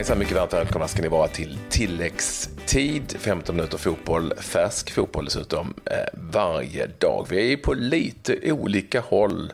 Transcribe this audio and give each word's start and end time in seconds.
hejsan, 0.00 0.18
mycket 0.18 0.36
varmt 0.36 0.52
välkomna 0.52 0.88
ska 0.88 1.02
ni 1.02 1.08
vara 1.08 1.28
till 1.28 1.58
tilläggstid. 1.70 3.16
15 3.18 3.56
minuter 3.56 3.78
fotboll, 3.78 4.34
färsk 4.38 4.90
fotboll 4.90 5.24
dessutom, 5.24 5.74
eh, 5.84 5.96
varje 6.12 6.86
dag. 6.86 7.26
Vi 7.30 7.52
är 7.52 7.56
på 7.56 7.74
lite 7.74 8.52
olika 8.52 9.00
håll 9.00 9.52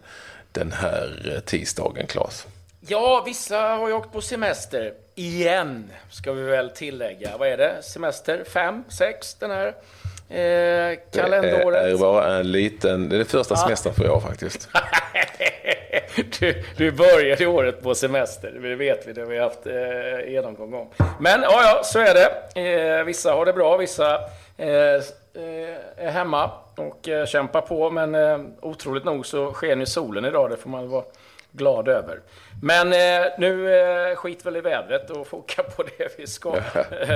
den 0.53 0.73
här 0.73 1.41
tisdagen, 1.47 2.07
Claes. 2.07 2.47
Ja, 2.81 3.23
vissa 3.27 3.59
har 3.59 3.89
ju 3.89 3.95
åkt 3.95 4.13
på 4.13 4.21
semester. 4.21 4.93
Igen, 5.15 5.91
ska 6.11 6.33
vi 6.33 6.43
väl 6.43 6.71
tillägga. 6.71 7.37
Vad 7.39 7.49
är 7.49 7.57
det? 7.57 7.83
Semester? 7.83 8.45
Fem? 8.49 8.85
Sex? 8.89 9.35
Den 9.35 9.51
här 9.51 9.75
eh, 10.29 10.99
kalenderåret? 11.13 11.83
Det 11.83 11.91
är 11.91 11.99
bara 11.99 12.37
en 12.37 12.53
liten... 12.53 13.09
Det 13.09 13.17
är 13.17 13.19
det 13.19 13.25
första 13.25 13.57
semestern 13.57 13.95
för 13.95 14.05
jag 14.05 14.23
faktiskt. 14.23 14.69
du, 16.41 16.63
du 16.77 16.93
började 16.93 17.47
året 17.47 17.83
på 17.83 17.95
semester, 17.95 18.51
det 18.63 18.75
vet 18.75 19.09
vi, 19.09 19.13
det 19.13 19.21
har 19.21 19.29
vi 19.29 19.39
haft 19.39 19.67
eh, 19.67 20.33
genomgång 20.33 20.75
om. 20.75 20.89
Men 21.21 21.43
ja, 21.43 21.63
ja, 21.63 21.81
så 21.85 21.99
är 21.99 22.15
det. 22.15 22.61
Eh, 22.61 23.05
vissa 23.05 23.33
har 23.33 23.47
det 23.47 23.53
bra, 23.53 23.77
vissa 23.77 24.15
eh, 24.57 24.69
eh 24.69 25.77
är 25.97 26.11
hemma 26.11 26.51
och 26.77 27.09
eh, 27.09 27.27
kämpar 27.27 27.61
på. 27.61 27.91
Men 27.91 28.15
eh, 28.15 28.39
otroligt 28.61 29.05
nog 29.05 29.27
så 29.27 29.53
sker 29.53 29.77
nu 29.77 29.87
solen 29.87 30.25
idag, 30.25 30.51
det 30.51 30.57
får 30.57 30.71
man 30.71 30.89
vara 30.89 31.05
glad 31.53 31.89
över. 31.89 32.21
Men 32.63 32.93
eh, 32.93 33.27
nu 33.39 33.79
eh, 33.79 34.17
skit 34.17 34.47
väl 34.47 34.57
i 34.57 34.61
vädret 34.61 35.11
och 35.11 35.27
foka 35.29 35.63
på 35.63 35.83
det 35.83 36.19
vi 36.19 36.27
ska 36.27 36.57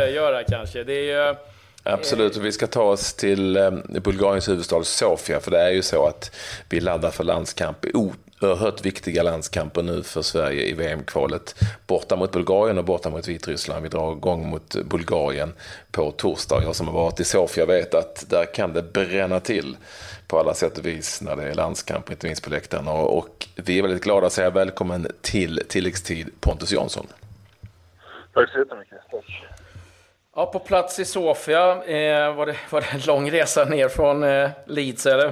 göra 0.08 0.44
kanske. 0.44 0.84
Det 0.84 1.10
är 1.10 1.36
Absolut, 1.82 2.36
och 2.36 2.44
vi 2.44 2.52
ska 2.52 2.66
ta 2.66 2.82
oss 2.82 3.14
till 3.14 3.56
eh, 3.56 3.70
Bulgariens 4.02 4.48
huvudstad 4.48 4.84
Sofia, 4.84 5.40
för 5.40 5.50
det 5.50 5.60
är 5.60 5.70
ju 5.70 5.82
så 5.82 6.06
att 6.06 6.36
vi 6.68 6.80
laddar 6.80 7.10
för 7.10 7.24
landskamp 7.24 7.86
oerhört 7.94 8.84
viktiga 8.84 9.22
landskamper 9.22 9.82
nu 9.82 10.02
för 10.02 10.22
Sverige 10.22 10.62
i 10.62 10.72
VM-kvalet. 10.72 11.54
Borta 11.86 12.16
mot 12.16 12.32
Bulgarien 12.32 12.78
och 12.78 12.84
borta 12.84 13.10
mot 13.10 13.28
Vitryssland. 13.28 13.82
Vi 13.82 13.88
drar 13.88 14.12
igång 14.12 14.50
mot 14.50 14.74
Bulgarien 14.84 15.52
på 15.90 16.10
torsdag. 16.10 16.62
Jag 16.62 16.76
som 16.76 16.86
har 16.88 16.94
varit 16.94 17.20
i 17.20 17.24
Sofia 17.24 17.66
vet 17.66 17.94
att 17.94 18.24
där 18.30 18.54
kan 18.54 18.72
det 18.72 18.82
bränna 18.82 19.40
till 19.40 19.76
på 20.26 20.38
alla 20.38 20.54
sätt 20.54 20.78
och 20.78 20.86
vis 20.86 21.20
när 21.20 21.36
det 21.36 21.42
är 21.42 21.54
landskamp, 21.54 22.10
inte 22.10 22.26
minst 22.26 22.44
på 22.44 22.50
läktarna. 22.50 22.92
Och 22.92 23.48
vi 23.54 23.78
är 23.78 23.82
väldigt 23.82 24.02
glada 24.02 24.26
att 24.26 24.32
säga 24.32 24.50
välkommen 24.50 25.06
till 25.20 25.62
tilläggstid 25.68 26.30
Pontus 26.40 26.72
Jansson. 26.72 27.06
Tack 28.34 28.50
så 28.50 28.58
jättemycket. 28.58 28.98
Tack. 29.10 29.44
Ja, 30.36 30.46
på 30.46 30.58
plats 30.58 30.98
i 30.98 31.04
Sofia. 31.04 31.84
Eh, 31.84 32.36
var, 32.36 32.46
det, 32.46 32.56
var 32.70 32.80
det 32.80 32.92
en 32.94 33.00
lång 33.06 33.30
resa 33.30 33.64
ner 33.64 33.88
från 33.88 34.22
eh, 34.22 34.50
Leeds 34.66 35.06
eller? 35.06 35.28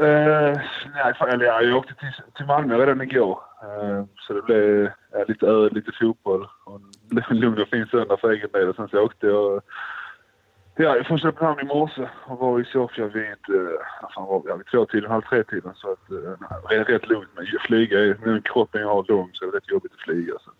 Eh, 0.00 0.60
nej, 0.94 1.14
eller 1.28 1.44
jag 1.44 1.76
åkte 1.76 1.94
till, 1.94 2.12
till 2.36 2.46
Malmö 2.46 2.78
redan 2.78 3.00
igår. 3.00 3.38
Eh, 3.62 4.04
så 4.20 4.32
det 4.32 4.42
blev 4.42 4.58
uh, 4.58 4.90
lite 5.28 5.46
öl, 5.46 5.72
lite 5.72 5.92
fotboll 6.00 6.48
och 6.64 6.80
en 7.30 7.38
lugn 7.38 7.62
och 7.62 7.68
fin 7.68 7.86
söndag 7.86 8.16
för 8.20 8.30
egen 8.30 8.50
del. 8.52 8.74
Sen 8.74 8.88
så 8.88 9.00
åkte 9.00 9.26
jag 9.26 9.62
ja, 10.76 11.04
från 11.04 11.18
Köpenhamn 11.18 11.60
i 11.60 11.64
morse 11.64 12.08
och 12.26 12.38
var 12.38 12.60
i 12.60 12.64
Sofia 12.64 13.06
vid, 13.06 13.24
eh, 13.26 14.10
fan 14.14 14.26
var 14.26 14.42
ja, 14.46 14.56
vid 14.56 14.66
tvåtiden, 14.66 15.10
halv 15.10 15.22
tre-tiden. 15.22 15.72
Så 15.74 15.92
att, 15.92 16.10
eh, 16.10 16.48
det 16.68 16.76
är 16.76 16.84
rätt 16.84 17.08
lugnt. 17.08 17.28
Men 17.34 17.46
flyga, 17.66 17.98
den 17.98 18.42
kroppen 18.42 18.80
jag 18.80 18.88
har 18.88 19.04
lång 19.08 19.30
så 19.32 19.44
det 19.44 19.50
är 19.50 19.52
rätt 19.52 19.70
jobbigt 19.70 19.92
att 19.92 20.00
flyga. 20.00 20.32
Så. 20.40 20.50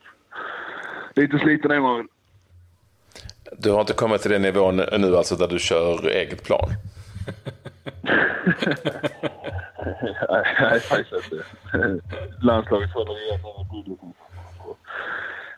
Lite 1.15 1.39
sliten 1.39 1.71
är 1.71 1.81
man 1.81 1.97
väl. 1.97 2.07
Du 3.59 3.71
har 3.71 3.81
inte 3.81 3.93
kommit 3.93 4.23
till 4.23 4.31
den 4.31 4.43
nivån 4.43 4.77
nu 4.77 5.17
alltså 5.17 5.37
där 5.37 5.49
du 5.49 5.59
kör 5.59 6.09
eget 6.09 6.45
plan? 6.45 6.71
nej, 10.61 10.81
faktiskt 10.81 11.13
inte. 11.13 11.45
Landslaget 12.43 12.93
håller 12.93 13.23
igen 13.25 13.41
över 13.41 13.65
budgeten. 13.73 14.13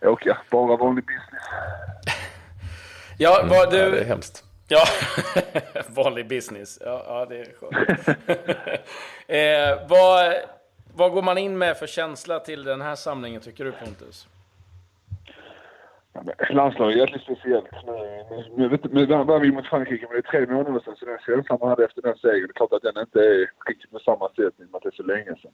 Åka, 0.03 0.39
bara 0.51 0.77
vanlig 0.77 1.05
business. 1.05 1.45
Ja, 3.19 3.41
mm. 3.41 3.49
var 3.49 3.71
du... 3.71 3.77
Ja, 3.77 3.91
det 3.91 4.01
är 4.01 4.05
hemskt. 4.05 4.45
Ja, 4.69 4.85
vanlig 5.89 6.29
business. 6.29 6.79
Ja, 6.85 7.05
ja 7.07 7.27
det 7.29 7.41
är 7.41 7.55
skönt. 7.61 8.09
eh, 9.27 9.89
vad, 9.89 10.35
vad 10.95 11.13
går 11.13 11.23
man 11.23 11.39
in 11.39 11.59
med 11.59 11.77
för 11.77 11.87
känsla 11.87 12.41
till 12.41 12.65
den 12.65 12.81
här 12.81 12.95
samlingen, 12.95 13.41
tycker 13.41 13.65
du 13.65 13.73
Pontus? 13.73 14.27
Landslaget 16.51 16.97
är 16.97 17.01
jäkligt 17.01 17.23
speciellt. 17.23 17.67
Nu, 18.57 18.69
nu, 18.69 18.79
nu 18.91 19.07
vann 19.07 19.43
vi 19.43 19.53
mot 19.53 19.67
Frankrike, 19.67 20.07
men 20.07 20.13
det 20.13 20.29
är 20.29 20.47
tre 20.47 20.55
månader 20.55 20.81
sedan. 20.81 20.97
Så 20.97 21.05
den 21.05 21.19
känslan 21.27 21.59
man 21.61 21.69
hade 21.69 21.85
efter 21.85 22.03
den 22.03 22.17
segern, 22.17 22.41
det 22.41 22.51
är 22.51 22.53
klart 22.53 22.73
att 22.73 22.83
den 22.83 23.03
inte 23.03 23.21
är 23.21 23.51
riktigt 23.69 23.91
på 23.91 23.99
samma 23.99 24.29
sätt 24.29 24.39
i 24.39 24.65
och 24.65 24.71
med 24.71 24.75
att 24.75 24.83
det 24.83 24.89
är 24.89 25.03
så 25.03 25.03
länge 25.03 25.35
sedan. 25.43 25.53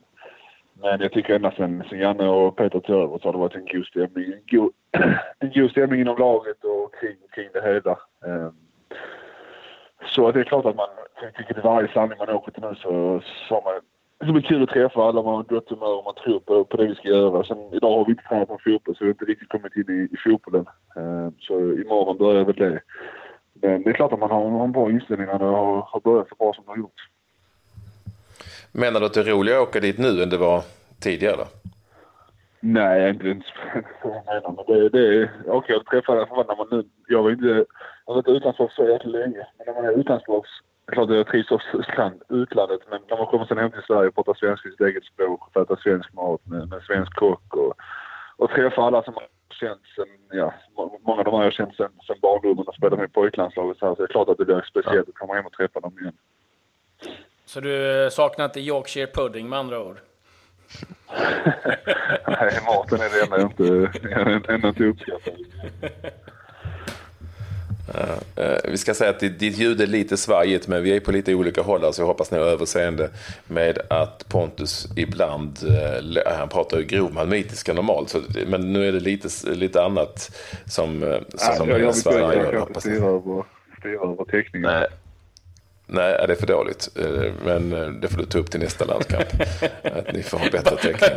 Men 0.73 1.01
jag 1.01 1.11
tycker 1.11 1.35
ända 1.35 1.51
sedan, 1.51 1.83
sedan 1.89 1.99
Janne 1.99 2.27
och 2.27 2.55
Peter 2.55 2.79
tog 2.79 2.95
över 2.95 3.17
så 3.17 3.27
har 3.27 3.33
det 3.33 3.39
varit 3.39 3.55
en 3.55 3.65
god 3.65 3.85
stämning. 3.85 4.25
En 4.33 4.43
god, 4.51 4.71
en 5.39 5.51
god 5.51 5.71
stämning 5.71 6.01
inom 6.01 6.17
laget 6.17 6.63
och 6.63 6.95
kring, 6.95 7.17
kring 7.35 7.49
det 7.53 7.61
hela. 7.61 7.99
Um, 8.25 8.55
så 10.05 10.31
det 10.31 10.39
är 10.39 10.43
klart 10.43 10.65
att 10.65 10.75
man, 10.75 10.87
jag 11.21 11.33
tycker 11.35 11.53
till 11.53 11.63
varje 11.63 11.93
samling 11.93 12.17
man 12.17 12.29
åker 12.29 12.51
till 12.51 12.63
nu 12.63 12.75
så, 12.75 13.21
så 13.47 13.55
har 13.55 13.61
man 13.61 13.81
det 14.25 14.31
blir 14.31 14.41
kul 14.41 14.63
att 14.63 14.69
träffa 14.69 15.03
alla, 15.03 15.21
man 15.21 15.35
har 15.35 15.43
gott 15.43 15.69
humör 15.69 15.97
och 15.97 16.03
man 16.03 16.15
tror 16.23 16.39
på, 16.39 16.65
på 16.65 16.77
det 16.77 16.87
vi 16.87 16.95
ska 16.95 17.07
göra. 17.07 17.43
Sen, 17.43 17.57
idag 17.73 17.97
har 17.97 18.05
vi 18.05 18.11
inte 18.11 18.23
tränat 18.23 18.47
på 18.47 18.59
fotboll 18.63 18.95
så 18.95 19.03
vi 19.03 19.05
har 19.05 19.13
inte 19.13 19.25
riktigt 19.25 19.49
kommit 19.49 19.75
in 19.75 19.89
i, 19.89 20.15
i 20.15 20.17
fotbollen. 20.23 20.65
Uh, 20.97 21.29
så 21.39 21.53
imorgon 21.59 22.17
börjar 22.17 22.43
väl 22.43 22.55
det. 22.55 22.81
Men 23.53 23.83
det 23.83 23.89
är 23.89 23.93
klart 23.93 24.13
att 24.13 24.19
man 24.19 24.31
har, 24.31 24.49
har 24.49 24.63
en 24.63 24.71
bra 24.71 24.89
inställning 24.89 25.27
när 25.27 25.39
det 25.39 25.45
har, 25.45 25.81
har 25.81 25.99
börjat 25.99 26.29
så 26.29 26.35
bra 26.35 26.53
som 26.53 26.63
det 26.65 26.71
har 26.71 26.77
gjort. 26.77 27.01
Menar 28.71 28.99
du 28.99 29.05
att 29.05 29.13
det 29.13 29.19
är 29.19 29.25
roligare 29.25 29.61
att 29.61 29.67
åka 29.67 29.79
dit 29.79 29.97
nu 29.97 30.23
än 30.23 30.29
det 30.29 30.37
var 30.37 30.63
tidigare? 30.99 31.45
Nej, 32.59 33.09
inte 33.09 33.27
ens 33.27 33.45
jag 34.03 34.25
menar. 34.25 34.55
Men 34.57 34.65
det, 34.67 34.89
det 34.89 35.21
är 35.21 35.29
okej 35.47 35.75
att 35.75 35.85
träffa 35.85 36.13
nu... 36.71 36.83
Jag 37.07 37.23
var 37.23 37.31
inte, 37.31 37.65
jag 38.05 38.13
var 38.13 38.17
inte 38.17 38.31
utlandsproffs 38.31 38.75
så 38.75 38.87
jäkla 38.87 39.09
länge. 39.09 39.47
Men 39.57 39.65
när 39.67 39.73
man 39.73 39.85
är 39.85 39.99
utlandsproffs 39.99 40.49
det 40.91 40.95
är 40.95 41.05
klart 41.05 41.17
jag 41.17 41.27
trivs 41.27 41.51
också 41.51 41.77
i 41.77 42.33
utlandet 42.35 42.81
men 42.89 43.01
när 43.09 43.17
man 43.17 43.27
kommer 43.27 43.45
sen 43.45 43.57
hem 43.57 43.71
till 43.71 43.81
Sverige 43.87 44.07
och 44.07 44.15
pratar 44.15 44.33
svenska 44.33 44.69
i 44.69 44.71
sitt 44.71 44.81
eget 44.81 45.03
språk 45.03 45.47
och 45.47 45.61
äter 45.61 45.79
svensk 45.83 46.13
mat 46.13 46.41
med, 46.45 46.69
med 46.69 46.81
svensk 46.83 47.13
kock 47.15 47.55
och, 47.55 47.73
och 48.37 48.49
träffa 48.49 48.81
alla 48.81 49.03
som 49.03 49.13
känt 49.49 49.81
sen, 49.95 50.05
ja, 50.31 50.53
många 51.05 51.19
av 51.19 51.25
dem 51.25 51.33
har 51.33 51.43
jag 51.43 51.53
känt 51.53 51.75
sen, 51.75 51.89
sen 52.07 52.15
barndomen 52.21 52.67
och 52.67 52.75
spelat 52.75 52.99
med 52.99 53.13
pojklandslaget 53.13 53.77
så, 53.77 53.87
här, 53.87 53.95
så 53.95 54.01
det 54.01 54.05
är 54.05 54.13
klart 54.13 54.29
att 54.29 54.37
det 54.37 54.45
blir 54.45 54.65
speciellt 54.69 55.09
att 55.09 55.15
komma 55.15 55.33
hem 55.33 55.45
och 55.45 55.53
träffa 55.53 55.79
dem 55.79 55.99
igen. 55.99 56.13
Så 57.45 57.59
du 57.59 58.09
saknar 58.11 58.45
inte 58.45 58.59
Yorkshire 58.59 59.07
pudding 59.07 59.49
med 59.49 59.59
andra 59.59 59.83
ord? 59.83 59.97
Nej, 62.27 62.59
maten 62.67 62.99
är 62.99 63.09
det 63.09 63.23
enda 63.23 63.37
jag 63.39 63.51
inte, 64.35 64.67
inte 64.67 64.83
uppskattar. 64.83 65.33
Uh, 67.95 68.57
vi 68.63 68.77
ska 68.77 68.93
säga 68.93 69.09
att 69.09 69.19
ditt 69.19 69.57
ljud 69.57 69.81
är 69.81 69.87
lite 69.87 70.17
svajigt, 70.17 70.67
men 70.67 70.83
vi 70.83 70.95
är 70.95 70.99
på 70.99 71.11
lite 71.11 71.35
olika 71.35 71.61
håll, 71.61 71.93
så 71.93 72.01
jag 72.01 72.07
hoppas 72.07 72.31
ni 72.31 72.37
har 72.37 72.45
överseende 72.45 73.09
med 73.47 73.79
att 73.89 74.29
Pontus 74.29 74.87
ibland, 74.95 75.59
uh, 75.63 76.33
han 76.37 76.49
pratar 76.49 76.77
ju 76.77 76.83
grovmalmitiska 76.83 77.73
normalt, 77.73 78.09
så, 78.09 78.21
men 78.47 78.73
nu 78.73 78.87
är 78.87 78.91
det 78.91 78.99
lite, 78.99 79.49
lite 79.49 79.83
annat 79.83 80.31
som, 80.65 81.03
uh, 81.03 81.17
som 81.35 81.69
ja, 81.69 81.77
jag, 81.77 81.95
svajar. 81.95 82.33
Jag, 82.33 82.45
jag, 82.45 82.53
jag 82.53 82.67
kan 82.73 82.81
styra 82.81 83.05
över, 83.05 83.43
styra 83.79 84.11
över 84.11 84.25
teckningen. 84.25 84.71
Nej. 84.71 84.87
Nej, 85.93 86.27
det 86.27 86.33
är 86.33 86.37
för 86.37 86.47
dåligt. 86.47 86.89
Men 87.45 87.69
det 88.01 88.07
får 88.07 88.17
du 88.17 88.25
ta 88.25 88.37
upp 88.37 88.51
till 88.51 88.59
nästa 88.59 88.85
landskamp. 88.85 89.27
att 89.83 90.13
ni 90.13 90.23
får 90.23 90.37
ha 90.37 90.49
bättre 90.51 90.75
täckning. 90.75 91.09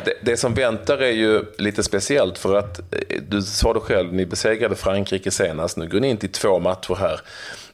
Det, 0.00 0.14
det, 0.20 0.36
som 0.36 0.54
väntar 0.54 0.98
är 0.98 1.10
ju 1.10 1.44
lite 1.58 1.82
speciellt 1.82 2.38
för 2.38 2.54
att 2.54 2.78
eh, 2.78 3.22
du 3.28 3.42
sa 3.42 3.72
det 3.72 3.80
själv, 3.80 4.14
ni 4.14 4.26
besegrade 4.26 4.74
Frankrike 4.74 5.30
senast. 5.30 5.76
Nu 5.76 5.88
går 5.88 6.00
ni 6.00 6.08
in 6.08 6.16
till 6.16 6.32
två 6.32 6.58
matcher 6.58 6.94
här 6.94 7.20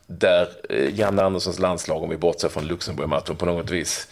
där 0.06 0.48
eh, 0.68 0.98
Janne 0.98 1.22
Anderssons 1.22 1.58
landslag, 1.58 2.02
om 2.02 2.10
vi 2.10 2.16
bortser 2.16 2.48
från 2.48 2.66
Luxemburg-matchen 2.66 3.36
på 3.36 3.46
något 3.46 3.70
vis, 3.70 4.08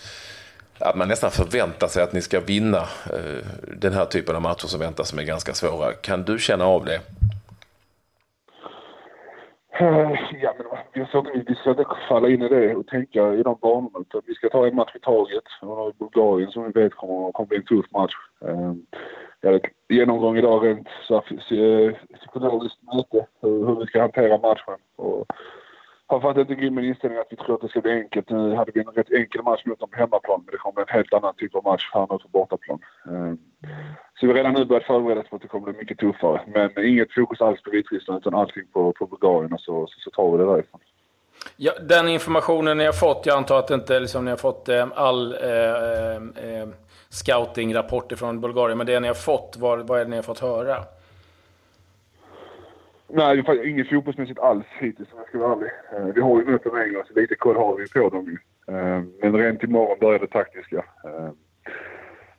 att 0.78 0.96
man 0.96 1.08
nästan 1.08 1.30
förväntar 1.30 1.88
sig 1.88 2.02
att 2.02 2.12
ni 2.12 2.22
ska 2.22 2.40
vinna 2.40 2.78
eh, 3.12 3.46
den 3.76 3.92
här 3.92 4.04
typen 4.04 4.36
av 4.36 4.42
matcher 4.42 4.66
som 4.66 4.80
väntar 4.80 5.04
som 5.04 5.18
är 5.18 5.22
ganska 5.22 5.54
svåra. 5.54 5.92
Kan 5.92 6.22
du 6.22 6.38
känna 6.38 6.64
av 6.64 6.84
det? 6.84 7.00
Eh, 9.80 10.12
ja, 10.42 10.54
men 10.58 10.66
vi 10.92 11.06
ska, 11.06 11.18
inte, 11.18 11.44
vi 11.46 11.54
ska 11.54 11.70
inte 11.70 11.84
falla 12.08 12.28
in 12.28 12.42
i 12.42 12.48
det 12.48 12.74
och 12.74 12.86
tänka 12.86 13.34
i 13.34 13.42
de 13.42 13.58
banorna. 13.62 13.98
Utan 14.00 14.22
vi 14.26 14.34
ska 14.34 14.48
ta 14.48 14.66
en 14.66 14.74
match 14.74 14.96
i 14.96 15.00
taget. 15.00 15.44
Och 15.62 15.94
Bulgarien 15.98 16.50
som 16.50 16.64
vi 16.64 16.82
vet 16.82 16.94
kommer, 16.94 17.32
kommer 17.32 17.46
bli 17.46 17.56
en 17.56 17.64
tuff 17.64 17.86
match. 17.90 18.14
Ehm, 18.44 18.86
Jag 19.40 19.52
hade 19.52 19.68
genomgång 19.88 20.36
idag 20.36 20.66
rent 20.66 20.88
eh, 21.10 21.94
psykologiskt 22.18 22.82
möte 22.82 23.26
hur, 23.42 23.66
hur 23.66 23.80
vi 23.80 23.86
ska 23.86 24.00
hantera 24.00 24.38
matchen. 24.38 24.78
Och 24.96 25.26
har 26.06 26.40
inte 26.40 26.54
en 26.54 26.74
med 26.74 26.84
inställning 26.84 27.18
att 27.18 27.26
vi 27.30 27.36
tror 27.36 27.54
att 27.54 27.60
det 27.60 27.68
ska 27.68 27.80
bli 27.80 27.92
enkelt. 27.92 28.30
Nu 28.30 28.54
hade 28.54 28.72
vi 28.74 28.80
en 28.80 28.86
rätt 28.86 29.12
enkel 29.12 29.42
match 29.42 29.62
mot 29.64 29.80
dem 29.80 29.88
på 29.90 29.96
hemmaplan 29.96 30.42
men 30.44 30.52
det 30.52 30.58
kommer 30.58 30.74
bli 30.74 30.84
en 30.88 30.96
helt 30.96 31.12
annan 31.12 31.34
typ 31.34 31.54
av 31.54 31.64
match 31.64 31.90
här 31.92 32.00
nu 32.00 32.18
på 32.18 32.28
bortaplan. 32.28 32.78
Ehm, 33.08 33.38
så 34.20 34.26
vi 34.26 34.26
har 34.26 34.34
redan 34.34 34.52
nu 34.52 34.64
börjat 34.64 34.84
förbereda 34.84 35.20
oss 35.20 35.28
på 35.28 35.36
att 35.36 35.42
det 35.42 35.48
kommer 35.48 35.64
bli 35.64 35.78
mycket 35.78 35.98
tuffare. 35.98 36.40
Men 36.46 36.86
inget 36.86 37.14
fokus 37.14 37.40
alls 37.40 37.62
på 37.62 37.70
Vitryssland 37.70 38.20
utan 38.20 38.34
allting 38.34 38.64
på, 38.72 38.92
på 38.92 39.06
Bulgarien 39.06 39.52
och 39.52 39.60
så, 39.60 39.86
så, 39.86 40.00
så 40.00 40.10
tar 40.10 40.32
vi 40.32 40.38
det 40.38 40.50
därifrån. 40.50 40.80
Ja, 41.56 41.72
den 41.80 42.08
informationen 42.08 42.78
ni 42.78 42.84
har 42.84 42.92
fått, 42.92 43.26
jag 43.26 43.36
antar 43.36 43.58
att 43.58 43.70
inte 43.70 44.00
liksom, 44.00 44.24
ni 44.24 44.30
har 44.30 44.38
fått 44.38 44.68
eh, 44.68 44.86
all 44.94 45.32
eh, 45.32 46.16
eh, 46.16 46.68
scouting-rapport 47.08 48.12
från 48.16 48.40
Bulgarien. 48.40 48.78
Men 48.78 48.86
det 48.86 49.00
ni 49.00 49.08
har 49.08 49.14
fått, 49.14 49.56
vad, 49.58 49.86
vad 49.86 50.00
är 50.00 50.04
det 50.04 50.10
ni 50.10 50.16
har 50.16 50.22
fått 50.22 50.38
höra? 50.38 50.76
Nej, 53.08 53.36
det 53.36 53.68
inget 53.68 53.88
fotbollsmässigt 53.88 54.38
alls 54.38 54.64
hittills 54.80 55.12
om 55.12 55.18
jag 55.18 55.28
ska 55.28 55.38
vara 55.38 55.52
ärlig. 55.52 55.70
Eh, 55.92 56.14
vi 56.14 56.20
har 56.20 56.38
ju 56.40 56.44
möten 56.44 56.72
med 56.72 56.82
England 56.82 57.04
så 57.08 57.20
lite 57.20 57.34
koll 57.34 57.56
har 57.56 57.76
vi 57.76 57.88
på 57.88 58.08
dem 58.08 58.24
ju. 58.24 58.38
Eh, 58.74 59.02
men 59.22 59.36
rent 59.36 59.62
imorgon 59.62 59.98
börjar 60.00 60.18
det 60.18 60.26
taktiska. 60.26 60.76
Eh, 60.76 61.30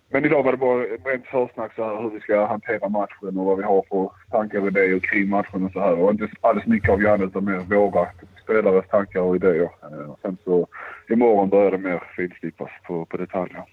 men 0.10 0.26
idag 0.26 0.44
var 0.44 0.52
det 0.52 0.58
bara 0.58 0.84
rent 0.84 1.26
försnack 1.26 1.76
så 1.76 1.84
här 1.84 2.02
hur 2.02 2.10
vi 2.10 2.20
ska 2.20 2.46
hantera 2.46 2.90
matchen 2.90 3.38
och 3.38 3.46
vad 3.46 3.58
vi 3.58 3.64
har 3.64 3.84
för 3.90 4.12
tankar 4.32 4.60
och 4.60 4.68
idéer 4.68 5.00
kring 5.00 5.30
matchen 5.30 5.66
och 5.66 5.72
så 5.72 5.80
här. 5.80 6.00
Och 6.00 6.12
inte 6.12 6.28
alls 6.42 6.66
mycket 6.66 6.90
av 6.90 7.02
Janne 7.02 7.26
utan 7.26 7.46
mer 7.46 7.58
våra 7.58 8.08
spelares 8.44 8.88
tankar 8.88 9.22
och 9.22 9.36
idéer. 9.36 9.70
Och 10.10 10.20
sen 10.22 10.38
så 10.44 10.68
imorgon 11.10 11.50
börjar 11.50 11.72
det 11.72 11.78
mer 11.78 12.04
finslipas 12.16 12.70
på, 12.88 13.06
på 13.06 13.18
detaljer. 13.18 13.64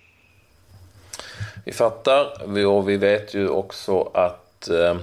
Vi 1.65 1.73
fattar 1.73 2.27
och 2.67 2.89
vi 2.89 2.97
vet 2.97 3.35
ju 3.35 3.49
också 3.49 4.11
att 4.15 4.69
eh, 4.69 4.97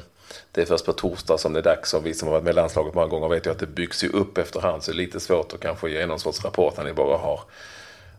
det 0.52 0.62
är 0.62 0.66
först 0.66 0.86
på 0.86 0.94
torsdag 0.94 1.38
som 1.38 1.54
det 1.54 1.60
är 1.60 1.64
dags 1.64 1.94
och 1.94 2.06
vi 2.06 2.14
som 2.14 2.28
har 2.28 2.34
varit 2.34 2.44
med 2.44 2.52
i 2.52 2.56
landslaget 2.56 2.94
många 2.94 3.08
gånger 3.08 3.28
vet 3.30 3.46
ju 3.46 3.52
att 3.52 3.60
det 3.60 3.68
byggs 3.68 4.04
ju 4.04 4.10
upp 4.10 4.38
efterhand 4.38 4.84
så 4.84 4.92
det 4.92 4.96
är 4.96 4.98
lite 4.98 5.20
svårt 5.20 5.54
att 5.54 5.60
kanske 5.60 5.90
ge 5.90 6.06
någon 6.06 6.20
sorts 6.20 6.46
rapport 6.46 6.78
när 6.78 6.84
ni 6.84 6.94
bara 6.94 7.18
har, 7.18 7.40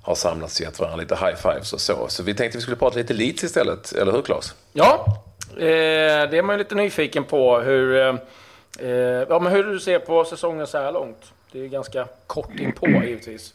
har 0.02 0.14
samlats 0.14 0.60
och 0.60 0.66
gett 0.66 0.80
varandra 0.80 0.96
lite 0.96 1.14
high 1.14 1.34
fives 1.34 1.72
och 1.72 1.80
så. 1.80 2.08
Så 2.08 2.22
vi 2.22 2.34
tänkte 2.34 2.58
vi 2.58 2.62
skulle 2.62 2.76
prata 2.76 2.98
lite 2.98 3.14
Leeds 3.14 3.44
istället, 3.44 3.92
eller 3.92 4.12
hur 4.12 4.22
Claes? 4.22 4.54
Ja, 4.72 5.04
eh, 5.56 6.30
det 6.30 6.38
är 6.38 6.42
man 6.42 6.54
ju 6.54 6.58
lite 6.58 6.74
nyfiken 6.74 7.24
på 7.24 7.58
hur, 7.60 7.96
eh, 7.96 8.14
eh, 8.78 9.26
ja, 9.28 9.38
men 9.38 9.52
hur 9.52 9.64
du 9.64 9.80
ser 9.80 9.98
på 9.98 10.24
säsongen 10.24 10.66
så 10.66 10.78
här 10.78 10.92
långt. 10.92 11.32
Det 11.52 11.64
är 11.64 11.68
ganska 11.68 12.06
kort 12.26 12.60
inpå 12.60 12.86
givetvis. 12.86 13.54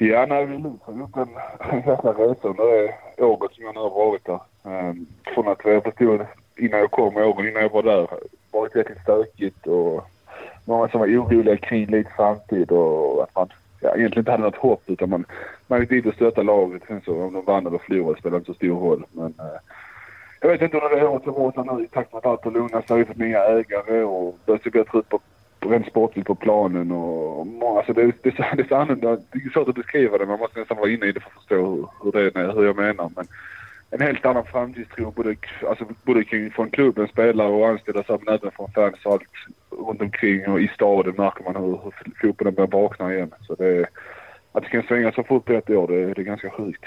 Ja, 0.00 0.26
nej, 0.26 0.46
vi 0.46 0.52
har 0.52 0.98
gjort 0.98 1.16
en, 1.16 1.28
jäkla 1.76 2.12
resa 2.12 2.48
under 2.48 2.94
det 3.16 3.24
året 3.24 3.52
som 3.54 3.64
jag 3.64 3.74
nu 3.74 3.80
har 3.80 3.90
varit 3.90 4.24
där. 4.24 4.40
Um, 4.62 5.06
från 5.34 5.48
att 5.48 5.58
jag 5.64 5.82
förstod 5.82 6.26
innan 6.58 6.80
jag 6.80 6.90
kom 6.90 7.16
åren, 7.16 7.48
innan 7.48 7.62
jag 7.62 7.72
var 7.72 7.82
där, 7.82 8.08
varit 8.50 8.76
väldigt 8.76 9.02
stökigt 9.02 9.66
och 9.66 10.04
många 10.64 10.88
som 10.88 11.00
var 11.00 11.06
oroliga 11.06 11.56
kring 11.56 11.86
lite 11.86 12.10
framtid 12.16 12.70
och 12.70 13.22
att 13.22 13.34
man 13.34 13.48
ja, 13.80 13.96
egentligen 13.96 14.20
inte 14.20 14.30
hade 14.30 14.42
något 14.42 14.56
hopp 14.56 14.82
utan 14.86 15.10
man, 15.10 15.24
man 15.66 15.80
gick 15.80 15.90
dit 15.90 16.06
och 16.06 16.14
stöttade 16.14 16.46
laget. 16.46 16.82
Sen 16.88 17.00
så 17.04 17.22
om 17.22 17.32
de 17.32 17.44
vann 17.44 17.66
eller 17.66 17.78
förlorade 17.78 18.20
spelade 18.20 18.36
inte 18.36 18.52
så 18.52 18.54
stor 18.54 18.80
roll. 18.80 19.04
Men 19.12 19.34
eh, 19.38 19.60
jag 20.40 20.48
vet 20.48 20.62
inte 20.62 20.76
hur 20.76 20.88
det 20.88 21.00
är 21.00 21.08
året 21.08 21.24
som 21.24 21.34
varit 21.34 21.78
nu 21.78 21.84
i 21.84 21.88
takt 21.88 22.12
med 22.12 22.18
att 22.18 22.26
allt 22.26 22.44
har 22.44 22.50
lugnat 22.50 22.88
sig. 22.88 22.96
Vi 22.96 23.02
har 23.02 23.06
fått 23.06 23.16
nya 23.16 23.44
ägare 23.44 24.02
och 24.02 24.38
börjat 24.46 24.62
se 24.62 24.70
bättre 24.70 24.98
ut 24.98 25.08
på 25.08 25.20
rent 25.60 25.86
sportligt 25.86 26.26
på 26.26 26.34
planen 26.34 26.92
och 26.92 27.46
alltså 27.76 27.92
det, 27.92 28.02
det, 28.02 28.12
det, 28.22 28.62
är 28.62 28.68
så 28.68 28.74
annorlunda. 28.74 29.16
Det 29.16 29.38
är 29.38 29.50
svårt 29.50 29.68
att 29.68 29.74
beskriva 29.74 30.18
det. 30.18 30.26
Man 30.26 30.38
måste 30.38 30.58
nästan 30.58 30.76
vara 30.76 30.90
inne 30.90 31.06
i 31.06 31.12
det 31.12 31.20
för 31.20 31.28
att 31.28 31.34
förstå 31.34 31.56
hur, 31.56 31.86
hur, 32.02 32.12
det 32.12 32.40
är, 32.40 32.52
hur 32.52 32.64
jag 32.64 32.76
menar. 32.76 33.10
Men 33.16 33.26
en 33.90 34.00
helt 34.00 34.26
annan 34.26 34.44
framtidstro 34.44 35.10
både, 35.10 35.36
alltså 35.68 35.84
både 36.02 36.24
kring, 36.24 36.50
från 36.50 36.70
klubben, 36.70 37.08
spelare 37.08 37.48
och 37.48 37.68
anställda 37.68 38.02
men 38.08 38.34
även 38.34 38.50
från 38.50 38.72
fans 38.72 38.96
och 39.04 39.12
allt 39.12 39.22
runt 39.70 40.00
omkring 40.00 40.48
och 40.48 40.60
i 40.60 40.70
staden 40.74 41.14
märker 41.16 41.44
man 41.44 41.56
hur, 41.56 41.80
hur 41.82 42.12
fotbollen 42.20 42.54
börjar 42.54 42.70
vakna 42.70 43.14
igen. 43.14 43.34
Så 43.46 43.54
det, 43.54 43.86
att 44.52 44.62
det 44.62 44.68
kan 44.68 44.82
svänga 44.82 45.12
så 45.12 45.22
fort 45.22 45.44
på 45.44 45.52
ett 45.52 45.70
år, 45.70 45.86
det, 45.86 46.14
det 46.14 46.20
är 46.20 46.24
ganska 46.24 46.50
sjukt. 46.50 46.84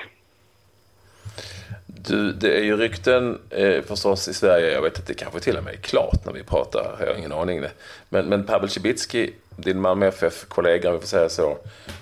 Du, 1.86 2.31
det 2.31 2.57
är 2.57 2.63
ju 2.63 2.77
rykten 2.77 3.39
eh, 3.50 3.81
förstås 3.81 4.27
i 4.27 4.33
Sverige, 4.33 4.71
jag 4.71 4.81
vet 4.81 5.00
att 5.00 5.07
det 5.07 5.13
kanske 5.13 5.39
till 5.39 5.57
och 5.57 5.63
med 5.63 5.74
är 5.74 5.77
klart 5.77 6.25
när 6.25 6.33
vi 6.33 6.44
pratar, 6.44 6.98
jag 7.00 7.07
har 7.07 7.18
ingen 7.18 7.31
aning. 7.31 7.62
Men, 8.09 8.25
men 8.25 8.45
Pavel 8.45 8.69
Cibicki, 8.69 9.33
din 9.56 9.81
Malmö 9.81 10.07
FF-kollega, 10.07 10.89
om 10.89 10.95
vi 10.95 11.00
får 11.00 11.07
säga 11.07 11.30
så, 11.30 11.57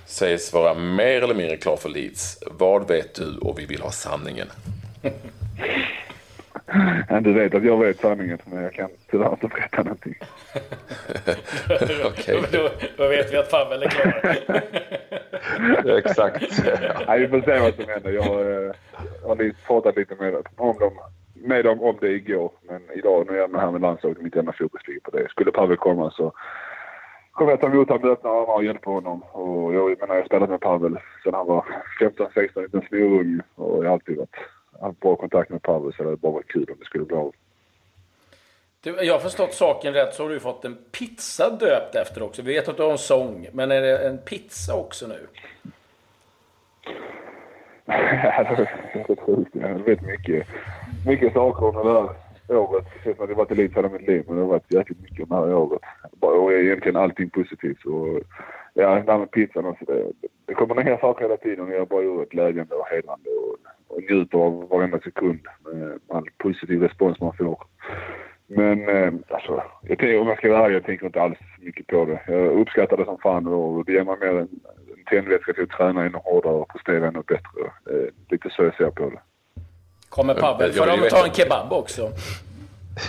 sägs 0.06 0.54
vara 0.54 0.74
mer 0.74 1.22
eller 1.22 1.36
mindre 1.36 1.58
klar 1.58 1.78
för 1.78 1.90
Leeds. 1.90 2.44
Vad 2.52 2.88
vet 2.88 3.16
du 3.16 3.38
och 3.38 3.60
vi 3.60 3.66
vill 3.66 3.82
ha 3.82 3.92
sanningen? 3.92 4.48
Du 7.22 7.34
vet 7.34 7.56
att 7.56 7.64
jag 7.64 7.78
vet 7.78 8.00
sanningen, 8.00 8.38
men 8.46 8.64
jag 8.64 8.74
kan 8.74 8.90
tyvärr 9.12 9.32
inte 9.32 9.48
berätta 9.48 9.84
någonting. 9.84 10.16
Okej. 12.06 12.44
Då, 12.52 12.70
då, 12.98 13.08
vet 13.08 13.34
vi 13.34 13.38
att 13.38 13.52
Pavel 13.52 13.84
är 13.84 13.88
klar. 13.88 14.38
Exakt. 15.98 16.64
Nej, 17.08 17.20
vi 17.20 17.28
får 17.28 17.42
se 17.42 17.60
vad 17.60 17.74
som 17.74 17.86
händer. 17.88 18.12
Jag, 18.12 18.66
eh, 18.66 18.72
har 19.24 19.66
pratat 19.68 19.96
lite 19.96 20.16
med, 20.16 20.36
om 20.56 20.78
dem, 20.80 20.94
med 21.34 21.66
dem 21.66 21.82
om 21.82 21.98
det 22.02 22.10
igår, 22.10 22.52
men 22.62 22.82
idag 22.94 23.28
när 23.28 23.36
jag 23.36 23.54
är 23.54 23.58
här 23.60 23.72
med 23.72 23.82
landslaget, 23.82 24.22
mitt 24.22 24.36
enda 24.36 24.52
fokusligger 24.52 25.00
på 25.00 25.12
det. 25.12 25.30
Skulle 25.30 25.52
Pavel 25.52 25.78
komma 25.78 26.12
så 26.12 26.34
kommer 27.32 27.52
jag 27.52 27.62
ta 27.62 27.68
emot 27.68 27.90
honom 27.90 28.02
med 28.02 28.12
öppna 28.12 28.30
armar 28.30 28.56
och 28.56 28.64
hjälpa 28.64 28.90
honom. 28.90 29.22
Och 29.22 29.74
jag 29.74 30.00
menar, 30.00 30.16
jag 30.16 30.22
har 30.22 30.26
spelat 30.26 30.50
med 30.50 30.60
Pavel 30.60 30.98
sedan 31.24 31.34
han 31.34 31.48
var 31.48 31.66
15-16, 32.00 32.62
liten 32.62 32.82
snorunge 32.82 33.42
och 33.56 33.84
jag 33.84 33.90
har 33.90 33.94
alltid 33.94 34.18
varit 34.18 34.36
haft 34.82 35.00
bra 35.00 35.16
kontakt 35.16 35.50
med 35.50 35.62
Pavel 35.62 35.94
så 35.94 36.04
det 36.04 36.10
hade 36.10 36.18
bara 36.18 36.32
varit 36.32 36.48
kul 36.48 36.66
om 36.70 36.76
det 36.80 36.86
skulle 36.86 37.06
bli 37.06 37.16
av. 37.16 37.34
Du, 38.82 38.96
jag 39.02 39.14
har 39.14 39.20
förstått 39.20 39.54
saken 39.54 39.94
rätt 39.94 40.14
så 40.14 40.24
har 40.24 40.30
du 40.30 40.40
fått 40.40 40.66
en 40.66 40.78
pizza 40.92 41.50
döpt 41.50 41.96
efter 41.96 42.24
också. 42.24 42.42
Vi 42.42 42.54
vet 42.54 42.68
att 42.68 42.78
du 42.78 42.84
har 42.84 42.92
en 42.92 42.98
sång, 42.98 43.48
men 43.54 43.72
är 43.72 43.82
det 43.82 43.98
en 43.98 44.18
pizza 44.18 44.76
också 44.76 45.08
nu? 45.08 45.28
Ja, 47.86 47.94
det 48.56 48.64
är 48.94 49.08
helt 49.08 49.20
sjukt. 49.20 49.56
Jag 49.56 49.70
vet 49.70 50.02
mycket, 50.02 50.48
mycket 51.06 51.34
saker 51.34 51.66
om 51.66 51.76
det 51.76 51.94
här 51.94 52.60
året. 52.60 52.86
Det 53.04 53.20
har 53.20 53.28
varit 53.28 53.58
lite 53.58 53.76
hela 53.76 53.90
mitt 53.90 54.08
liv, 54.08 54.24
men 54.28 54.36
det 54.36 54.42
har 54.42 54.50
varit 54.50 54.74
jäkligt 54.74 55.02
mycket 55.02 55.24
om 55.24 55.30
det 55.30 55.36
här 55.36 55.54
året. 55.56 55.82
Och 56.20 56.54
egentligen 56.54 56.96
allting 56.96 57.30
positivt. 57.30 57.82
Så, 57.82 58.22
ja, 58.74 58.90
det 58.90 59.12
här 59.12 59.20
med 59.20 59.32
pizzan 59.32 59.66
också. 59.66 59.86
Det, 59.86 60.06
det 60.46 60.54
kommer 60.54 60.84
nya 60.84 60.98
saker 60.98 61.22
hela 61.22 61.38
tiden 61.38 61.68
och 61.68 61.74
jag 61.74 61.88
bara 61.88 62.04
gör 62.04 62.26
glädjande 62.26 62.76
och 62.76 62.88
hedrande 62.88 63.30
och 63.30 63.58
njuter 64.10 64.38
av 64.38 64.70
varenda 64.70 65.00
sekund 65.00 65.40
med 65.66 66.00
all 66.08 66.30
positiv 66.38 66.82
respons 66.82 67.20
man 67.20 67.34
får. 67.34 67.64
Men 68.48 68.90
eh, 68.90 69.14
alltså, 69.30 69.64
jag 69.82 70.00
tänker, 70.00 70.20
om 70.20 70.28
jag 70.28 70.38
ska 70.38 70.50
vara 70.50 70.66
ärlig, 70.66 70.76
jag 70.76 70.86
tänker 70.86 71.06
inte 71.06 71.22
alls 71.22 71.38
mycket 71.60 71.88
på 71.88 72.06
det. 72.06 72.22
Jag 72.28 72.62
uppskattar 72.62 72.98
det 72.98 73.06
som 73.06 73.18
fan 73.18 73.48
och 73.48 73.86
det 73.86 73.92
ger 73.92 74.04
mig 74.04 74.18
mer 74.20 74.28
en, 74.28 74.38
en 74.38 75.04
tändvätska 75.10 75.54
till 75.54 75.64
att 75.64 75.70
träna 75.70 76.06
ännu 76.06 76.18
hårdare 76.24 76.54
och 76.54 76.70
prestera 76.70 77.08
ännu 77.08 77.24
bättre. 77.28 77.62
Eh, 77.90 78.10
lite 78.30 78.50
så 78.50 78.64
jag 78.64 78.76
ser 78.76 78.92
på 78.92 79.10
det. 79.10 79.20
Kommer 80.10 80.34
Pavel, 80.34 80.74
får 80.74 80.86
de 80.86 81.10
ta 81.10 81.26
en 81.26 81.34
kebab 81.34 81.74
också? 81.74 82.12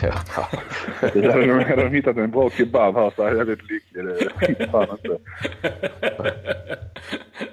Ja. 0.03 0.13
hade 1.01 1.83
de 1.83 1.95
hittat 1.95 2.17
en 2.17 2.31
bra 2.31 2.51
kebab 2.51 2.95
här 2.95 3.13
så 3.17 3.25
hade 3.25 3.37
jag 3.37 3.47
blivit 3.47 3.71
lycklig. 3.71 4.05
Det 4.59 4.71
fan 4.71 4.89
inte. 4.91 5.19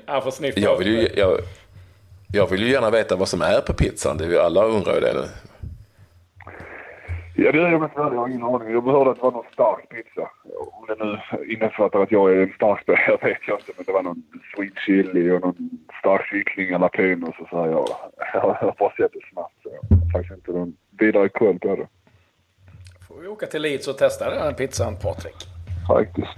Han 0.05 0.21
får 0.21 0.31
sniffa 0.31 0.59
jag 0.59 0.77
vill, 0.77 0.87
ju, 0.87 1.07
jag, 1.15 1.37
jag 2.31 2.49
vill 2.49 2.61
ju 2.63 2.71
gärna 2.71 2.89
veta 2.89 3.15
vad 3.15 3.27
som 3.27 3.41
är 3.41 3.61
på 3.61 3.73
pizzan. 3.73 4.17
Det 4.17 4.25
är 4.25 4.29
ju 4.29 4.39
alla 4.39 4.65
undrar 4.65 4.93
ju 4.93 4.99
det 4.99 5.13
nu. 5.13 5.27
Ja, 7.39 7.51
det 7.51 7.59
är 7.59 7.71
jag 7.71 7.81
med 7.81 7.89
jag 7.95 8.03
har 8.03 8.27
ingen 8.27 8.43
aning. 8.43 8.71
Jag 8.71 8.81
hörde 8.81 9.11
att 9.11 9.15
det 9.15 9.23
var 9.23 9.31
någon 9.31 9.53
stark 9.53 9.89
pizza. 9.89 10.29
Om 10.71 10.85
det 10.87 11.05
nu 11.05 11.19
innefattar 11.53 11.99
att 11.99 12.11
jag 12.11 12.31
är 12.31 12.37
en 12.43 12.53
stark 12.55 12.81
spelare 12.81 13.17
vet 13.21 13.47
jag 13.47 13.59
inte. 13.59 13.71
Men 13.75 13.85
det 13.85 13.91
var 13.91 14.03
någon 14.03 14.23
sweet 14.55 14.77
chili 14.85 15.31
och 15.31 15.41
någon 15.41 15.69
stark 15.99 16.25
kyckling 16.29 16.69
jalapenos 16.69 17.35
och 17.39 17.49
så. 17.49 17.61
Här. 17.61 17.67
Jag, 17.67 17.87
jag 18.33 18.41
har 18.41 18.75
bara 18.79 18.95
sett 18.95 19.13
det 19.13 19.19
snabbt. 19.33 19.53
Så 19.63 19.69
jag 19.69 19.97
har 19.97 20.11
faktiskt 20.11 20.33
inte 20.33 20.51
någon 20.51 20.73
vidare 20.99 21.29
koll 21.29 21.59
på 21.59 21.75
det. 21.75 21.87
Får 23.07 23.21
vi 23.21 23.27
åka 23.27 23.45
till 23.45 23.61
Leeds 23.61 23.87
och 23.87 23.97
testa 23.97 24.29
den 24.29 24.41
här 24.41 24.53
pizzan, 24.53 24.95
Patrik? 25.03 25.35
Faktiskt. 25.87 26.37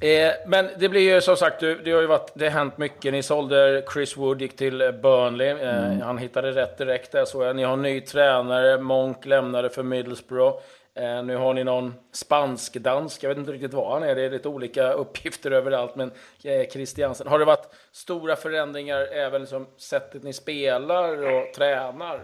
Eh, 0.00 0.32
men 0.46 0.68
det 0.78 0.88
blir 0.88 1.14
ju 1.14 1.20
som 1.20 1.36
sagt, 1.36 1.60
det 1.60 1.90
har 1.90 2.00
ju 2.00 2.06
varit, 2.06 2.30
det 2.34 2.44
har 2.44 2.58
hänt 2.58 2.78
mycket. 2.78 3.12
Ni 3.12 3.22
sålde 3.22 3.84
Chris 3.92 4.16
Wood, 4.16 4.40
gick 4.40 4.56
till 4.56 4.78
Burnley. 5.02 5.48
Eh, 5.48 5.86
mm. 5.86 6.00
Han 6.00 6.18
hittade 6.18 6.52
rätt 6.52 6.78
direkt 6.78 7.12
där 7.12 7.24
så 7.24 7.42
jag. 7.42 7.56
Ni 7.56 7.62
har 7.62 7.72
en 7.72 7.82
ny 7.82 8.00
tränare, 8.00 8.78
Monk 8.78 9.26
lämnade 9.26 9.70
för 9.70 9.82
Middlesbrough. 9.82 10.58
Eh, 10.94 11.22
nu 11.22 11.36
har 11.36 11.54
ni 11.54 11.64
någon 11.64 11.94
spansk-dansk, 12.12 13.24
jag 13.24 13.28
vet 13.28 13.38
inte 13.38 13.52
riktigt 13.52 13.74
vad 13.74 13.92
han 13.92 14.02
är, 14.02 14.14
det 14.14 14.22
är 14.22 14.30
lite 14.30 14.48
olika 14.48 14.92
uppgifter 14.92 15.50
överallt. 15.50 15.96
Men 15.96 16.10
Christiansen, 16.72 17.26
har 17.28 17.38
det 17.38 17.44
varit 17.44 17.68
stora 17.92 18.36
förändringar 18.36 19.00
även 19.12 19.46
som 19.46 19.66
sättet 19.76 20.22
ni 20.22 20.32
spelar 20.32 21.34
och 21.34 21.54
tränar? 21.54 22.20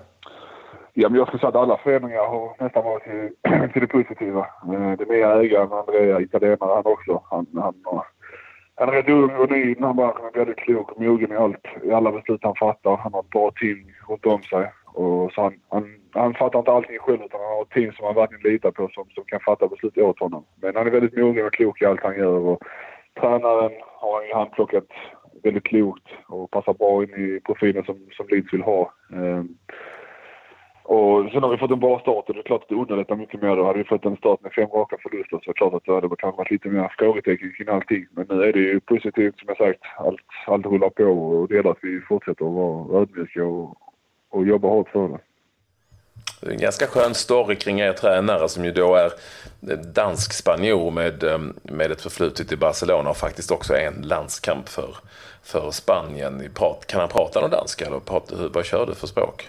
Ja, 0.97 1.09
men 1.09 1.19
jag 1.19 1.27
skulle 1.27 1.41
säga 1.41 1.49
att 1.49 1.55
alla 1.55 1.77
förändringar 1.77 2.27
har 2.27 2.57
nästan 2.59 2.85
varit 2.85 3.05
till, 3.05 3.31
till 3.73 3.81
det 3.81 3.87
positiva. 3.87 4.47
Eh, 4.73 4.93
det 4.99 5.09
nya 5.09 5.41
ägaren, 5.41 5.73
Andrea, 5.73 6.21
italienare 6.21 6.75
han 6.75 6.93
också. 6.93 7.23
Han, 7.31 7.47
han, 7.55 7.75
eh, 7.93 8.03
han 8.75 8.89
är 8.89 8.93
rätt 8.93 9.09
ung 9.09 9.37
och 9.37 9.51
ny 9.51 9.71
i 9.71 9.75
den 9.75 9.85
här 9.85 9.93
branschen. 9.93 10.31
Väldigt 10.35 10.57
klok 10.57 10.93
och 10.93 11.01
mogen 11.01 11.33
i 11.33 11.37
allt, 11.37 11.67
i 11.83 11.91
alla 11.91 12.13
beslut 12.13 12.41
han 12.43 12.55
fattar. 12.55 12.97
Han 12.97 13.13
har 13.13 13.21
ett 13.21 13.31
bra 13.31 13.51
team 13.61 13.79
runt 14.09 14.27
om 14.27 14.43
sig. 14.43 14.73
Och 14.87 15.33
så 15.33 15.43
han, 15.43 15.55
han, 15.69 16.01
han 16.13 16.35
fattar 16.35 16.59
inte 16.59 16.73
allting 16.73 16.99
själv 16.99 17.23
utan 17.23 17.41
han 17.41 17.57
har 17.57 17.63
ett 17.63 17.71
team 17.71 17.93
som 17.93 18.07
han 18.07 18.15
verkligen 18.15 18.53
litar 18.53 18.71
på 18.71 18.89
som, 18.89 19.05
som 19.15 19.25
kan 19.25 19.41
fatta 19.41 19.69
beslut 19.69 19.99
åt 19.99 20.21
honom. 20.21 20.45
Men 20.63 20.77
han 20.77 20.87
är 20.87 20.91
väldigt 20.91 21.17
mogen 21.17 21.47
och 21.47 21.53
klok 21.53 21.83
i 21.83 21.87
allt 21.87 22.03
han 22.03 22.17
gör. 22.17 22.39
Och 22.39 22.63
tränaren 23.21 23.73
har 24.01 24.15
han 24.15 24.27
ju 24.27 24.35
handplockat 24.35 24.89
väldigt 25.43 25.65
klokt 25.65 26.09
och 26.27 26.51
passar 26.51 26.75
bra 26.75 27.03
in 27.03 27.11
i 27.11 27.41
profilen 27.41 27.85
som, 27.85 27.97
som 28.13 28.27
Leeds 28.29 28.53
vill 28.53 28.63
ha. 28.63 28.93
Eh, 29.13 29.45
och 30.87 31.31
sen 31.33 31.43
har 31.43 31.51
vi 31.51 31.59
fått 31.59 31.71
en 31.71 31.81
bra 31.81 32.01
start 32.01 32.29
och 32.29 32.35
det 32.35 32.41
är 32.41 32.43
klart 32.43 32.63
att 32.63 32.69
det 32.69 32.75
underlättar 32.75 33.17
mycket 33.17 33.43
mer. 33.43 33.57
Då 33.57 33.67
hade 33.67 33.79
vi 33.79 33.85
fått 33.85 34.05
en 34.05 34.17
start 34.17 34.43
med 34.43 34.53
fem 34.53 34.69
raka 34.69 34.97
förluster 35.03 35.41
så 35.45 35.51
är 35.51 35.55
det 35.55 35.59
klart 35.59 35.75
att 35.75 35.85
det 35.85 35.95
hade 35.95 36.09
kanske 36.09 36.39
varit 36.39 36.51
lite 36.51 36.69
mer 36.69 36.93
frågetecken 36.99 37.53
kring 37.57 37.69
allting. 37.69 38.07
Men 38.11 38.27
nu 38.29 38.45
är 38.45 38.53
det 38.53 38.59
ju 38.59 38.81
positivt 38.81 39.39
som 39.39 39.49
jag 39.49 39.57
sagt. 39.57 39.81
Allt, 39.99 40.21
allt 40.47 40.67
rullar 40.67 40.91
på 40.91 41.05
och 41.05 41.49
det 41.49 41.55
gäller 41.55 41.71
att 41.71 41.83
vi 41.83 42.01
fortsätter 42.01 42.45
att 42.45 42.53
vara 42.53 43.01
ödmjuka 43.01 43.45
och, 43.45 43.77
och 44.31 44.47
jobba 44.47 44.69
hårt 44.69 44.89
för 44.89 45.09
det. 45.09 45.19
Det 46.41 46.47
är 46.47 46.53
en 46.53 46.59
ganska 46.59 46.87
skön 46.87 47.15
story 47.15 47.57
kring 47.57 47.81
er 47.81 47.93
tränare 47.93 48.49
som 48.49 48.65
ju 48.65 48.73
då 48.73 48.95
är 48.95 49.11
dansk-spanjor 49.95 50.91
med, 50.91 51.23
ehm, 51.23 51.55
med 51.63 51.91
ett 51.91 52.01
förflutet 52.01 52.53
i 52.53 52.57
Barcelona 52.57 53.11
och 53.11 53.17
faktiskt 53.17 53.51
också 53.51 53.77
en 53.77 53.95
landskamp 54.03 54.69
för, 54.69 54.97
för 55.43 55.71
Spanien. 55.71 56.43
Kan 56.87 57.01
han 57.01 57.09
prata 57.09 57.41
någon 57.41 57.51
danska 57.51 57.87
eller 57.87 58.01
vad 58.55 58.65
kör 58.65 58.87
du 58.87 58.95
för 58.95 59.07
språk? 59.07 59.49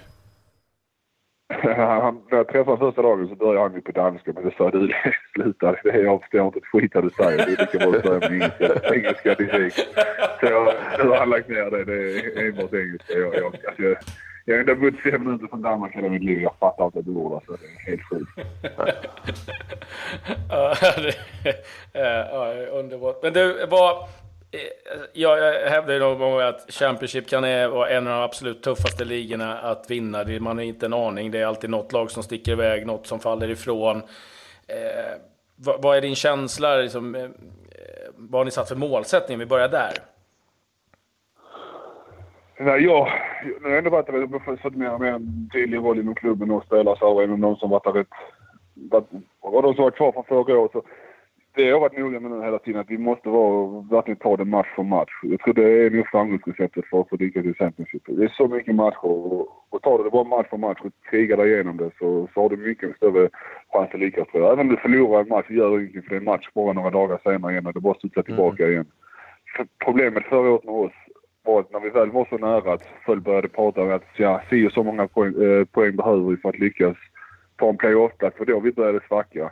han, 1.77 2.21
när 2.31 2.37
jag 2.37 2.47
träffade 2.47 2.77
första 2.77 3.01
dagen 3.01 3.27
så 3.27 3.35
började 3.35 3.59
han 3.59 3.73
ju 3.73 3.81
på 3.81 3.91
danska 3.91 4.31
men 4.33 4.45
det 4.45 4.55
sa 4.57 4.69
du 4.71 4.93
sluta. 5.35 5.75
Det, 5.83 6.01
jag 6.01 6.21
förstår 6.21 6.45
inte 6.45 6.59
ett 6.59 6.65
skit 6.65 6.91
vad 6.95 7.03
du 7.03 7.09
säger. 7.09 7.37
Det 7.37 7.43
är 7.43 7.49
lika 7.49 7.77
bra 7.77 7.97
att 7.97 8.03
börja 8.03 8.19
med 8.19 8.31
engelska, 8.31 8.93
engelska 8.95 9.35
direkt. 9.35 9.79
Så 10.39 10.45
jag, 10.45 10.73
nu 10.99 11.09
har 11.09 11.17
han 11.17 11.29
lagt 11.29 11.49
ner 11.49 11.71
det. 11.71 11.83
Det 11.83 12.17
är 12.17 12.47
enbart 12.47 12.73
engelska. 12.73 13.13
Jag, 13.13 13.35
jag, 13.35 13.45
alltså 13.45 13.81
jag, 13.83 13.97
jag 14.45 14.55
har 14.55 14.59
ändå 14.59 14.75
bott 14.75 14.99
fem 14.99 15.23
minuter 15.23 15.47
från 15.47 15.61
Danmark 15.61 15.95
hela 15.95 16.09
mitt 16.09 16.23
liv. 16.23 16.41
Jag 16.41 16.55
fattar 16.59 16.85
inte 16.85 16.99
ett 16.99 17.07
ord. 17.07 17.33
Alltså. 17.33 17.51
Det 17.51 17.65
är 17.65 17.91
helt 17.91 18.03
sjukt. 18.09 18.31
ja, 21.93 22.53
underbart. 22.71 23.19
Men 23.23 23.33
du, 23.33 23.65
vad... 23.69 24.07
Eh, 24.55 25.01
jag 25.13 25.37
hävdar 25.69 25.93
ju 25.93 25.99
någon 25.99 26.19
gång 26.19 26.41
att 26.41 26.71
Championship 26.71 27.27
kan 27.29 27.41
vara 27.71 27.89
en 27.89 28.07
av 28.07 28.13
de 28.13 28.23
absolut 28.23 28.63
tuffaste 28.63 29.05
ligorna 29.05 29.57
att 29.57 29.91
vinna. 29.91 30.25
Man 30.39 30.57
har 30.57 30.63
inte 30.63 30.85
en 30.85 30.93
aning. 30.93 31.31
Det 31.31 31.39
är 31.39 31.45
alltid 31.45 31.69
något 31.69 31.93
lag 31.93 32.11
som 32.11 32.23
sticker 32.23 32.51
iväg, 32.51 32.85
något 32.85 33.07
som 33.07 33.19
faller 33.19 33.49
ifrån. 33.49 33.97
Eh, 34.67 35.21
vad, 35.55 35.81
vad, 35.81 35.97
är 35.97 36.01
din 36.01 36.15
känsla? 36.15 36.75
Liksom, 36.75 37.15
eh, 37.15 37.29
vad 38.15 38.39
har 38.39 38.45
ni 38.45 38.51
satt 38.51 38.69
för 38.69 38.75
målsättning? 38.75 39.39
Vi 39.39 39.45
börjar 39.45 39.67
där. 39.67 39.93
Nej, 42.59 42.83
jag, 42.83 43.07
jag 43.63 43.69
har 43.69 43.77
ändå 43.77 43.89
varit 43.89 44.61
fått 44.61 44.75
mer 44.75 44.93
och 44.93 45.01
mer 45.01 45.11
en 45.11 45.49
tydlig 45.53 45.77
roll 45.77 45.99
inom 45.99 46.15
klubben 46.15 46.51
och 46.51 46.63
spelar 46.63 46.95
så 46.95 47.21
även 47.21 47.41
de 47.41 47.55
som 47.55 47.69
varit 47.69 47.83
där 47.83 47.91
rätt... 47.91 48.07
Och 49.39 49.63
de 49.63 49.73
som 49.73 49.83
var 49.83 49.91
kvar 49.91 50.11
från 50.11 50.23
förra 50.23 50.59
året. 50.59 50.71
Så 50.71 50.83
det 51.55 51.63
jag 51.63 51.75
har 51.75 51.79
varit 51.79 51.97
noga 51.97 52.19
med 52.19 52.31
nu 52.31 52.43
hela 52.43 52.59
tiden 52.59 52.81
att 52.81 52.89
vi 52.89 52.97
måste 52.97 53.29
vara, 53.29 53.81
verkligen 53.81 54.19
ta 54.19 54.37
det 54.37 54.45
match 54.45 54.67
för 54.75 54.83
match. 54.83 55.11
Jag 55.23 55.39
tror 55.39 55.53
det 55.53 55.85
är 55.85 55.89
nog 55.89 56.07
framgångsreceptet 56.07 56.85
för 56.85 57.01
att 57.01 57.09
få 57.09 57.15
dyka 57.15 57.41
till 57.41 57.55
Championship. 57.55 58.01
Det 58.07 58.23
är 58.23 58.33
så 58.37 58.47
mycket 58.47 58.75
matcher 58.75 59.05
och, 59.05 59.47
och 59.69 59.81
tar 59.81 59.97
du 59.97 60.03
det 60.03 60.09
bara 60.09 60.23
match 60.23 60.47
för 60.49 60.57
match 60.57 60.79
och 60.81 60.91
krigar 61.09 61.37
dig 61.37 61.53
igenom 61.53 61.77
det 61.77 61.91
så, 61.99 62.27
så 62.33 62.41
har 62.41 62.49
du 62.49 62.57
mycket 62.57 62.95
större 62.95 63.29
chans 63.73 63.89
att 63.93 63.99
lyckas 63.99 64.27
tror 64.27 64.43
jag. 64.43 64.53
Även 64.53 64.67
om 64.67 64.75
du 64.75 64.77
förlorar 64.81 65.21
en 65.21 65.27
match 65.27 65.49
gör 65.49 65.79
ingenting 65.79 66.01
för 66.01 66.09
det 66.09 66.15
är 66.15 66.19
en 66.19 66.25
match 66.25 66.49
bara 66.53 66.73
några 66.73 66.89
dagar 66.89 67.19
senare 67.23 67.51
igen 67.51 67.67
och 67.67 67.73
det 67.73 67.79
bara 67.79 67.93
studsa 67.93 68.23
tillbaka 68.23 68.63
mm. 68.63 68.73
igen. 68.73 68.85
För 69.55 69.67
problemet 69.85 70.23
förra 70.23 70.49
året 70.49 70.63
med 70.63 70.75
oss 70.75 70.93
var 71.43 71.59
att 71.59 71.71
när 71.71 71.79
vi 71.79 71.89
väl 71.89 72.11
var 72.11 72.27
så 72.29 72.37
nära 72.37 72.73
att 72.73 72.87
folk 73.05 73.23
började 73.23 73.47
prata 73.47 73.81
om 73.81 73.91
att 73.91 74.05
ja, 74.17 74.41
si 74.49 74.67
och 74.67 74.71
så 74.71 74.83
många 74.83 75.07
poäng, 75.07 75.33
eh, 75.43 75.65
poäng 75.65 75.95
behöver 75.95 76.29
vi 76.29 76.37
för 76.37 76.49
att 76.49 76.59
lyckas 76.59 76.97
ta 77.55 77.69
en 77.69 77.77
playoff-plats. 77.77 78.37
För 78.37 78.45
då 78.45 78.59
vi 78.59 78.71
började 78.71 78.99
svacka. 79.07 79.51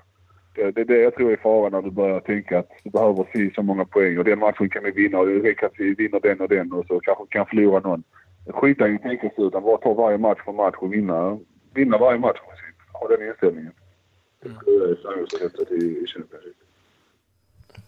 Det, 0.56 0.72
det 0.72 0.82
är 0.82 0.86
det 0.86 1.02
jag 1.02 1.16
tror 1.16 1.32
är 1.32 1.38
faran 1.38 1.72
när 1.72 1.82
du 1.82 1.92
börjar 1.92 2.20
tänka 2.20 2.60
att 2.60 2.70
du 2.84 2.90
behöver 2.90 3.28
si 3.34 3.52
så 3.56 3.64
många 3.64 3.86
poäng 3.86 4.18
och 4.18 4.24
den 4.24 4.40
matchen 4.40 4.70
kan 4.70 4.84
vi 4.84 4.92
vinna 4.92 5.20
och 5.20 5.26
det 5.28 5.40
räcker 5.40 5.66
att 5.66 5.80
vi 5.80 5.94
vinner 5.94 6.20
den 6.20 6.42
och 6.42 6.50
den 6.50 6.74
och 6.74 6.86
så 6.86 7.00
kanske 7.00 7.26
kan 7.30 7.46
förlora 7.46 7.80
någon. 7.80 8.04
Skita 8.54 8.88
i 8.88 8.96
att 8.96 9.02
tänka 9.02 9.30
så 9.36 9.48
utan 9.48 9.64
bara 9.64 9.78
ta 9.78 9.94
varje 9.94 10.18
match 10.18 10.40
för 10.46 10.52
match 10.52 10.76
och 10.78 10.94
vinna, 10.94 11.40
vinna 11.74 11.98
varje 11.98 12.20
match. 12.20 12.40
Ha 12.94 13.08
den 13.08 13.28
inställningen. 13.28 13.72
Mm. 14.46 14.58
Det 14.66 14.72
är 14.72 14.96
framgångsreceptet 14.96 15.72
i, 15.72 15.86
i 15.86 16.06
Championship. 16.08 16.56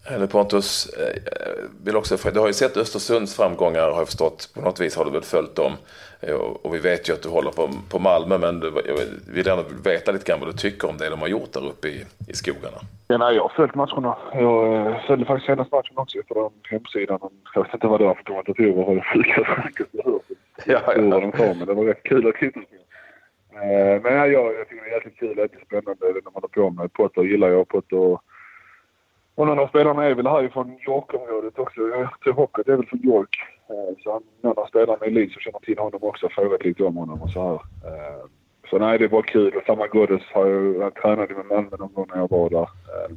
Eller 0.08 0.26
Pontus, 0.26 0.86
eh, 0.86 1.22
vill 1.84 1.96
också, 1.96 2.16
du 2.30 2.40
har 2.40 2.46
ju 2.46 2.52
sett 2.52 2.76
Östersunds 2.76 3.36
framgångar 3.36 3.80
har 3.80 3.98
jag 3.98 4.06
förstått. 4.06 4.50
På 4.54 4.60
något 4.60 4.80
vis 4.80 4.96
har 4.96 5.04
du 5.04 5.10
väl 5.10 5.22
följt 5.22 5.56
dem. 5.56 5.72
Eh, 6.20 6.34
och 6.34 6.74
vi 6.74 6.78
vet 6.78 7.08
ju 7.08 7.12
att 7.12 7.22
du 7.22 7.28
håller 7.28 7.50
på, 7.50 7.68
på 7.90 7.98
Malmö 7.98 8.38
men 8.38 8.60
du, 8.60 8.66
jag 8.86 8.96
vill 9.34 9.46
gärna 9.46 9.62
veta 9.84 10.12
lite 10.12 10.24
grann 10.24 10.40
vad 10.40 10.48
du 10.48 10.52
tycker 10.52 10.88
om 10.88 10.96
det 10.96 11.10
de 11.10 11.20
har 11.20 11.28
gjort 11.28 11.52
där 11.52 11.66
uppe 11.66 11.88
i, 11.88 12.04
i 12.28 12.32
skogarna. 12.32 12.78
Ja, 13.08 13.18
nej, 13.18 13.36
jag 13.36 13.42
har 13.42 13.48
följt 13.48 13.74
matcherna. 13.74 14.16
Jag 14.32 14.86
eh, 14.86 15.06
följde 15.06 15.26
faktiskt 15.26 15.46
senaste 15.46 15.74
matchen 15.74 15.92
också 15.96 16.18
på 16.28 16.52
hemsidan. 16.70 17.18
Jag 17.54 17.62
vet 17.62 17.74
inte 17.74 17.86
vad 17.86 18.00
det 18.00 18.04
var 18.04 18.14
för 18.14 18.24
kommentatorer 18.24 18.94
det 18.94 19.02
sjukaste 19.02 19.54
snacket 19.54 19.86
jag 19.90 20.04
hört. 20.04 20.22
Ja, 20.64 20.80
ja. 20.86 21.20
de 21.20 21.32
sa, 21.32 21.54
men 21.54 21.66
det 21.66 21.74
var 21.74 21.84
rätt 21.84 22.02
kul 22.02 22.28
att 22.28 22.34
titta 22.34 22.60
på. 22.60 22.66
Men 24.02 24.14
ja, 24.14 24.26
jag, 24.26 24.54
jag 24.54 24.68
tycker 24.68 24.84
det 24.84 24.90
är 24.90 24.94
jäkligt 24.94 25.18
kul. 25.18 25.36
Det 25.36 25.42
är 25.42 25.48
spännande 25.66 26.12
det 26.12 26.20
de 26.20 26.34
håller 26.34 26.48
på 26.48 26.70
med. 26.70 26.92
Potter 26.92 27.22
gillar 27.22 27.48
jag. 27.48 27.68
Potter 27.68 28.18
och 29.36 29.46
någon 29.46 29.58
av 29.58 29.68
spelarna 29.68 30.04
är 30.04 30.14
väl 30.14 30.26
härifrån 30.26 30.78
York-området 30.88 31.58
också. 31.58 31.80
Jag 31.80 32.20
tror 32.20 32.32
Hockey 32.34 32.62
är 32.66 32.76
väl 32.76 32.86
från 32.86 33.04
York. 33.04 33.36
Eh, 33.68 34.02
så 34.02 34.20
någon 34.42 34.58
av 34.58 34.66
spelarna 34.66 35.06
i 35.06 35.10
Leeds 35.10 35.32
som 35.32 35.40
känner 35.40 35.58
till 35.58 35.78
honom 35.78 36.00
också 36.02 36.26
har 36.26 36.30
frågat 36.30 36.64
lite 36.64 36.84
om 36.84 36.96
honom 36.96 37.22
och 37.22 37.30
så 37.30 37.42
här. 37.42 37.54
Eh, 37.54 38.24
så 38.70 38.78
nej, 38.78 38.98
det 38.98 39.08
var 39.08 39.22
kul. 39.22 39.56
Och 39.56 39.62
samma 39.66 39.86
Goddes 39.86 40.22
har 40.32 40.46
jag, 40.46 40.76
jag 40.76 40.94
tränade 40.94 41.34
med 41.34 41.46
Malmö 41.46 41.76
någon 41.78 41.92
gång 41.92 42.06
när 42.08 42.18
jag 42.18 42.30
var 42.30 42.50
där. 42.50 42.68
Eh, 42.92 43.10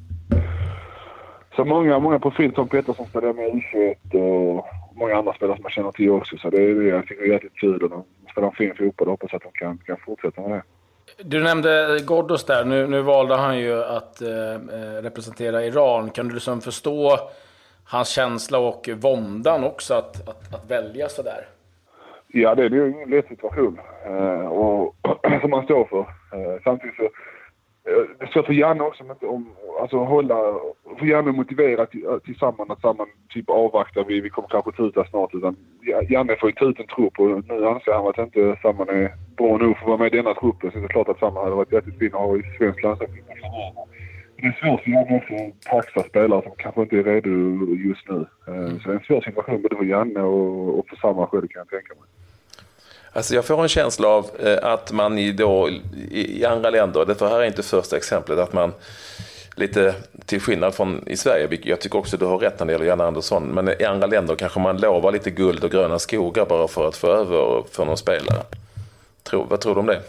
så 1.55 1.65
många, 1.65 1.99
många 1.99 2.19
profiler. 2.19 2.51
Tom 2.51 2.67
Pettersson 2.67 3.05
spelade 3.05 3.33
med 3.33 3.51
U21 3.51 4.15
och 4.15 4.67
många 4.95 5.15
andra 5.15 5.33
spelare 5.33 5.57
som 5.57 5.63
jag 5.63 5.71
känner 5.71 5.91
till 5.91 6.09
också. 6.09 6.37
Så 6.37 6.49
det 6.49 6.57
är 6.57 6.81
jag 6.81 7.07
tycker 7.07 7.23
är 7.23 7.27
jäkligt 7.27 7.55
kul. 7.55 7.83
Och 7.83 7.89
de 7.89 8.03
spelar 8.31 8.47
en 8.47 8.55
fin 8.55 8.75
fotboll 8.75 9.07
och 9.07 9.13
hoppas 9.13 9.33
att 9.33 9.43
de 9.43 9.51
kan, 9.53 9.77
kan 9.77 9.97
fortsätta 10.05 10.41
med 10.41 10.51
det. 10.51 10.63
Du 11.23 11.43
nämnde 11.43 11.99
Ghoddos 12.07 12.45
där. 12.45 12.65
Nu, 12.65 12.87
nu 12.87 13.01
valde 13.01 13.35
han 13.35 13.59
ju 13.59 13.83
att 13.83 14.21
eh, 14.21 14.53
eh, 14.53 15.01
representera 15.01 15.65
Iran. 15.65 16.09
Kan 16.09 16.27
du 16.27 16.33
liksom 16.33 16.61
förstå 16.61 17.17
hans 17.83 18.09
känsla 18.09 18.59
och 18.59 18.89
våndan 18.95 19.63
också 19.63 19.93
att, 19.93 20.29
att, 20.29 20.53
att 20.53 20.71
välja 20.71 21.09
sådär? 21.09 21.47
Ja, 22.27 22.55
det 22.55 22.63
är 22.63 22.69
ju 22.69 22.91
ingen 22.91 23.09
lätt 23.09 23.27
situation 23.27 23.79
eh, 24.05 24.45
och, 24.45 24.95
som 25.41 25.49
man 25.49 25.63
står 25.65 25.85
för. 25.85 25.99
Eh, 25.99 26.61
samtidigt 26.63 26.95
så 26.95 27.09
Eh, 27.89 27.95
så 27.95 28.13
det 28.19 28.25
är 28.25 28.31
svårt 28.31 28.45
för 28.45 28.53
Janne 28.53 28.83
också 28.83 29.03
men 29.03 29.29
om, 29.29 29.49
alltså 29.81 29.97
hålla, 29.97 30.35
Får 30.99 31.07
Janne 31.07 31.31
motivera 31.31 31.81
eh, 31.81 32.19
tillsammans 32.25 32.69
att 32.69 32.81
samman 32.81 33.07
typ 33.29 33.49
avvaktar, 33.49 34.03
vi, 34.03 34.21
vi 34.21 34.29
kommer 34.29 34.49
kanske 34.49 34.71
tuta 34.71 35.05
snart 35.05 35.33
utan 35.33 35.55
Janne 36.09 36.35
får 36.35 36.49
ju 36.49 36.55
ta 36.55 36.65
ut 36.65 36.79
en 36.79 36.87
trupp 36.87 37.19
och 37.19 37.43
nu 37.47 37.67
anser 37.67 37.93
han 37.93 38.07
att 38.07 38.17
inte 38.17 38.59
Samman 38.61 38.89
är 38.89 39.13
bra 39.37 39.57
nog 39.57 39.77
för 39.77 39.83
att 39.83 39.87
vara 39.87 39.97
med 39.97 40.13
i 40.13 40.17
denna 40.17 40.33
truppen 40.33 40.71
så 40.71 40.77
det 40.77 40.85
är 40.85 40.87
klart 40.87 41.09
att 41.09 41.19
Samman 41.19 41.43
hade 41.43 41.55
varit 41.55 41.71
jättefin 41.71 41.99
fin 41.99 42.13
att 42.13 42.21
ha 42.21 42.37
i 42.37 42.43
svensk 42.57 42.83
landslag. 42.83 43.09
Det 44.41 44.47
är 44.47 44.57
svårt 44.61 44.81
för 44.83 44.91
Janne 44.91 45.17
också 45.17 45.33
att 45.33 45.71
paxa 45.71 46.09
spelare 46.09 46.41
som 46.41 46.51
kanske 46.57 46.81
inte 46.81 46.97
är 46.97 47.03
redo 47.03 47.29
just 47.75 48.09
nu. 48.09 48.19
Eh, 48.47 48.77
så 48.79 48.83
det 48.87 48.93
är 48.93 48.99
en 48.99 49.07
svår 49.07 49.21
situation 49.21 49.61
både 49.61 49.75
för 49.75 49.85
Janne 49.85 50.21
och, 50.21 50.79
och 50.79 50.87
för 50.89 50.95
Samman 50.95 51.27
själv 51.27 51.47
kan 51.47 51.59
jag 51.59 51.69
tänka 51.69 51.93
mig. 51.99 52.18
Alltså 53.13 53.35
jag 53.35 53.45
får 53.45 53.61
en 53.61 53.69
känsla 53.69 54.07
av 54.07 54.25
eh, 54.39 54.57
att 54.61 54.91
man 54.91 55.17
i, 55.17 55.31
då, 55.31 55.69
i 56.11 56.45
andra 56.45 56.69
länder, 56.69 57.05
det 57.05 57.21
här 57.21 57.39
är 57.39 57.45
inte 57.45 57.63
första 57.63 57.97
exemplet, 57.97 58.39
att 58.39 58.53
man 58.53 58.73
lite 59.55 59.95
till 60.25 60.41
skillnad 60.41 60.75
från 60.75 61.03
i 61.07 61.17
Sverige, 61.17 61.47
vilket 61.47 61.67
jag 61.67 61.81
tycker 61.81 61.99
också 61.99 62.17
du 62.17 62.25
har 62.25 62.37
rätt 62.37 62.59
när 62.59 62.65
det 62.65 62.71
gäller 62.71 62.85
Janne 62.85 63.03
Andersson, 63.03 63.43
men 63.43 63.69
i 63.81 63.83
andra 63.83 64.07
länder 64.07 64.35
kanske 64.35 64.59
man 64.59 64.77
lovar 64.77 65.11
lite 65.11 65.31
guld 65.31 65.63
och 65.63 65.71
gröna 65.71 65.99
skogar 65.99 66.45
bara 66.45 66.67
för 66.67 66.87
att 66.87 66.95
få 66.95 67.07
över 67.07 67.63
för 67.71 67.85
någon 67.85 67.97
spelare. 67.97 68.43
Tror, 69.23 69.45
vad 69.49 69.61
tror 69.61 69.75
du 69.75 69.79
om 69.79 69.85
det? 69.85 70.01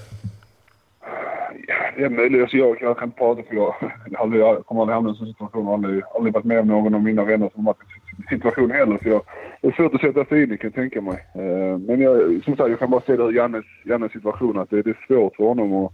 Det 1.97 2.05
är 2.05 2.09
möjligt. 2.09 2.43
Alltså 2.43 2.57
jag, 2.57 2.77
jag 2.81 2.99
kan 2.99 3.09
inte 3.09 3.19
prata 3.19 3.43
för 3.43 3.55
jag, 3.55 3.75
jag, 4.11 4.37
jag 4.37 4.67
kommer 4.67 4.81
aldrig 4.81 4.95
hamna 4.95 5.11
i 5.11 5.13
en 5.13 5.17
sån 5.17 5.27
situation. 5.27 5.63
Jag 5.63 5.69
har 5.69 5.75
aldrig, 5.75 6.03
aldrig 6.15 6.35
varit 6.35 6.45
med 6.45 6.61
om 6.61 6.67
någon 6.67 6.95
av 6.95 7.03
mina 7.03 7.25
vänner 7.25 7.51
som 7.55 7.65
varit 7.65 7.79
i 7.83 8.00
situation 8.29 8.71
heller. 8.71 8.99
Så 9.03 9.09
jag, 9.09 9.23
det 9.61 9.69
är 9.69 9.73
svårt 9.73 9.95
att 9.95 10.01
sätta 10.01 10.25
sig 10.25 10.43
in 10.43 10.53
i 10.53 10.57
kan 10.57 10.69
jag 10.69 10.75
tänka 10.75 11.01
mig. 11.01 11.27
Eh, 11.35 11.79
men 11.79 12.01
jag, 12.01 12.45
som 12.45 12.57
sagt, 12.57 12.71
jag 12.71 12.79
kan 12.79 12.91
bara 12.91 13.01
se 13.01 13.17
det 13.17 13.23
ur 13.23 13.33
Jannes, 13.33 13.65
Jannes 13.85 14.13
situation 14.13 14.59
att 14.59 14.71
det, 14.71 14.83
det 14.83 14.91
är 14.91 15.07
svårt 15.07 15.37
för 15.37 15.45
honom 15.45 15.73
att, 15.73 15.93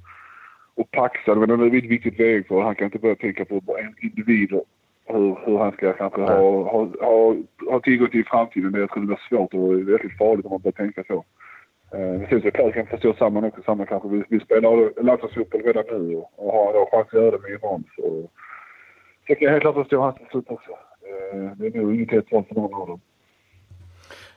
att 0.76 0.90
paxa. 0.90 1.34
Men 1.34 1.48
det 1.48 1.76
är 1.76 1.78
ett 1.78 1.84
viktigt 1.84 2.20
väg 2.20 2.46
för 2.46 2.62
Han 2.62 2.74
kan 2.74 2.84
inte 2.84 2.98
börja 2.98 3.14
tänka 3.14 3.44
på 3.44 3.54
en 3.78 3.94
individ 4.00 4.60
hur, 5.06 5.38
hur 5.46 5.58
han 5.58 5.72
ska 5.72 5.92
kanske 5.92 6.20
ha, 6.20 6.62
ha, 6.62 6.88
ha, 7.00 7.36
ha 7.70 7.80
tillgång 7.80 8.08
till 8.08 8.20
i 8.20 8.24
framtiden. 8.24 8.72
Det 8.72 8.80
jag 8.80 8.90
tror 8.90 9.00
det 9.00 9.06
blir 9.06 9.28
svårt 9.28 9.54
och 9.54 9.72
väldigt 9.72 10.18
farligt 10.18 10.46
om 10.46 10.50
man 10.50 10.60
börjar 10.60 10.72
tänka 10.72 11.04
så. 11.08 11.24
Eh, 11.94 12.28
sen 12.28 12.42
så 12.42 12.50
klart 12.50 12.74
kan 12.74 12.86
förstå 12.86 13.14
samman 13.14 13.44
också. 13.44 13.62
Samman 13.62 13.86
kanske 13.86 14.08
vill, 14.08 14.24
vill 14.28 14.40
spela 14.40 14.70
landslagsfotboll 15.00 15.62
redan 15.62 15.84
nu 16.08 16.16
och, 16.16 16.32
och 16.36 16.52
har 16.52 16.72
då 16.72 16.88
chans 16.90 17.06
att 17.06 17.12
göra 17.12 17.30
det 17.30 17.42
med 17.42 17.50
Iran. 17.50 17.84
Så, 17.96 18.30
så 19.26 19.34
kan 19.34 19.36
jag 19.40 19.50
helt 19.50 19.62
klart 19.62 19.74
förstå 19.74 20.00
hans 20.00 20.18
beslut 20.18 20.50
också. 20.50 20.70
Eh, 21.32 21.50
det 21.56 21.66
är 21.66 21.80
nog 21.80 21.94
inget 21.94 22.10
helt 22.10 22.28
för 22.28 22.54
någon 22.54 22.74
av 22.74 22.88
dem. 22.88 23.00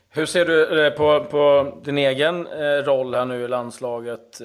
Hur 0.10 0.26
ser 0.26 0.46
du 0.46 0.86
eh, 0.86 0.94
på, 0.94 1.26
på 1.32 1.74
din 1.84 1.98
egen 1.98 2.48
eh, 2.48 2.84
roll 2.86 3.16
här 3.16 3.26
nu 3.26 3.36
i 3.36 3.48
landslaget? 3.48 4.42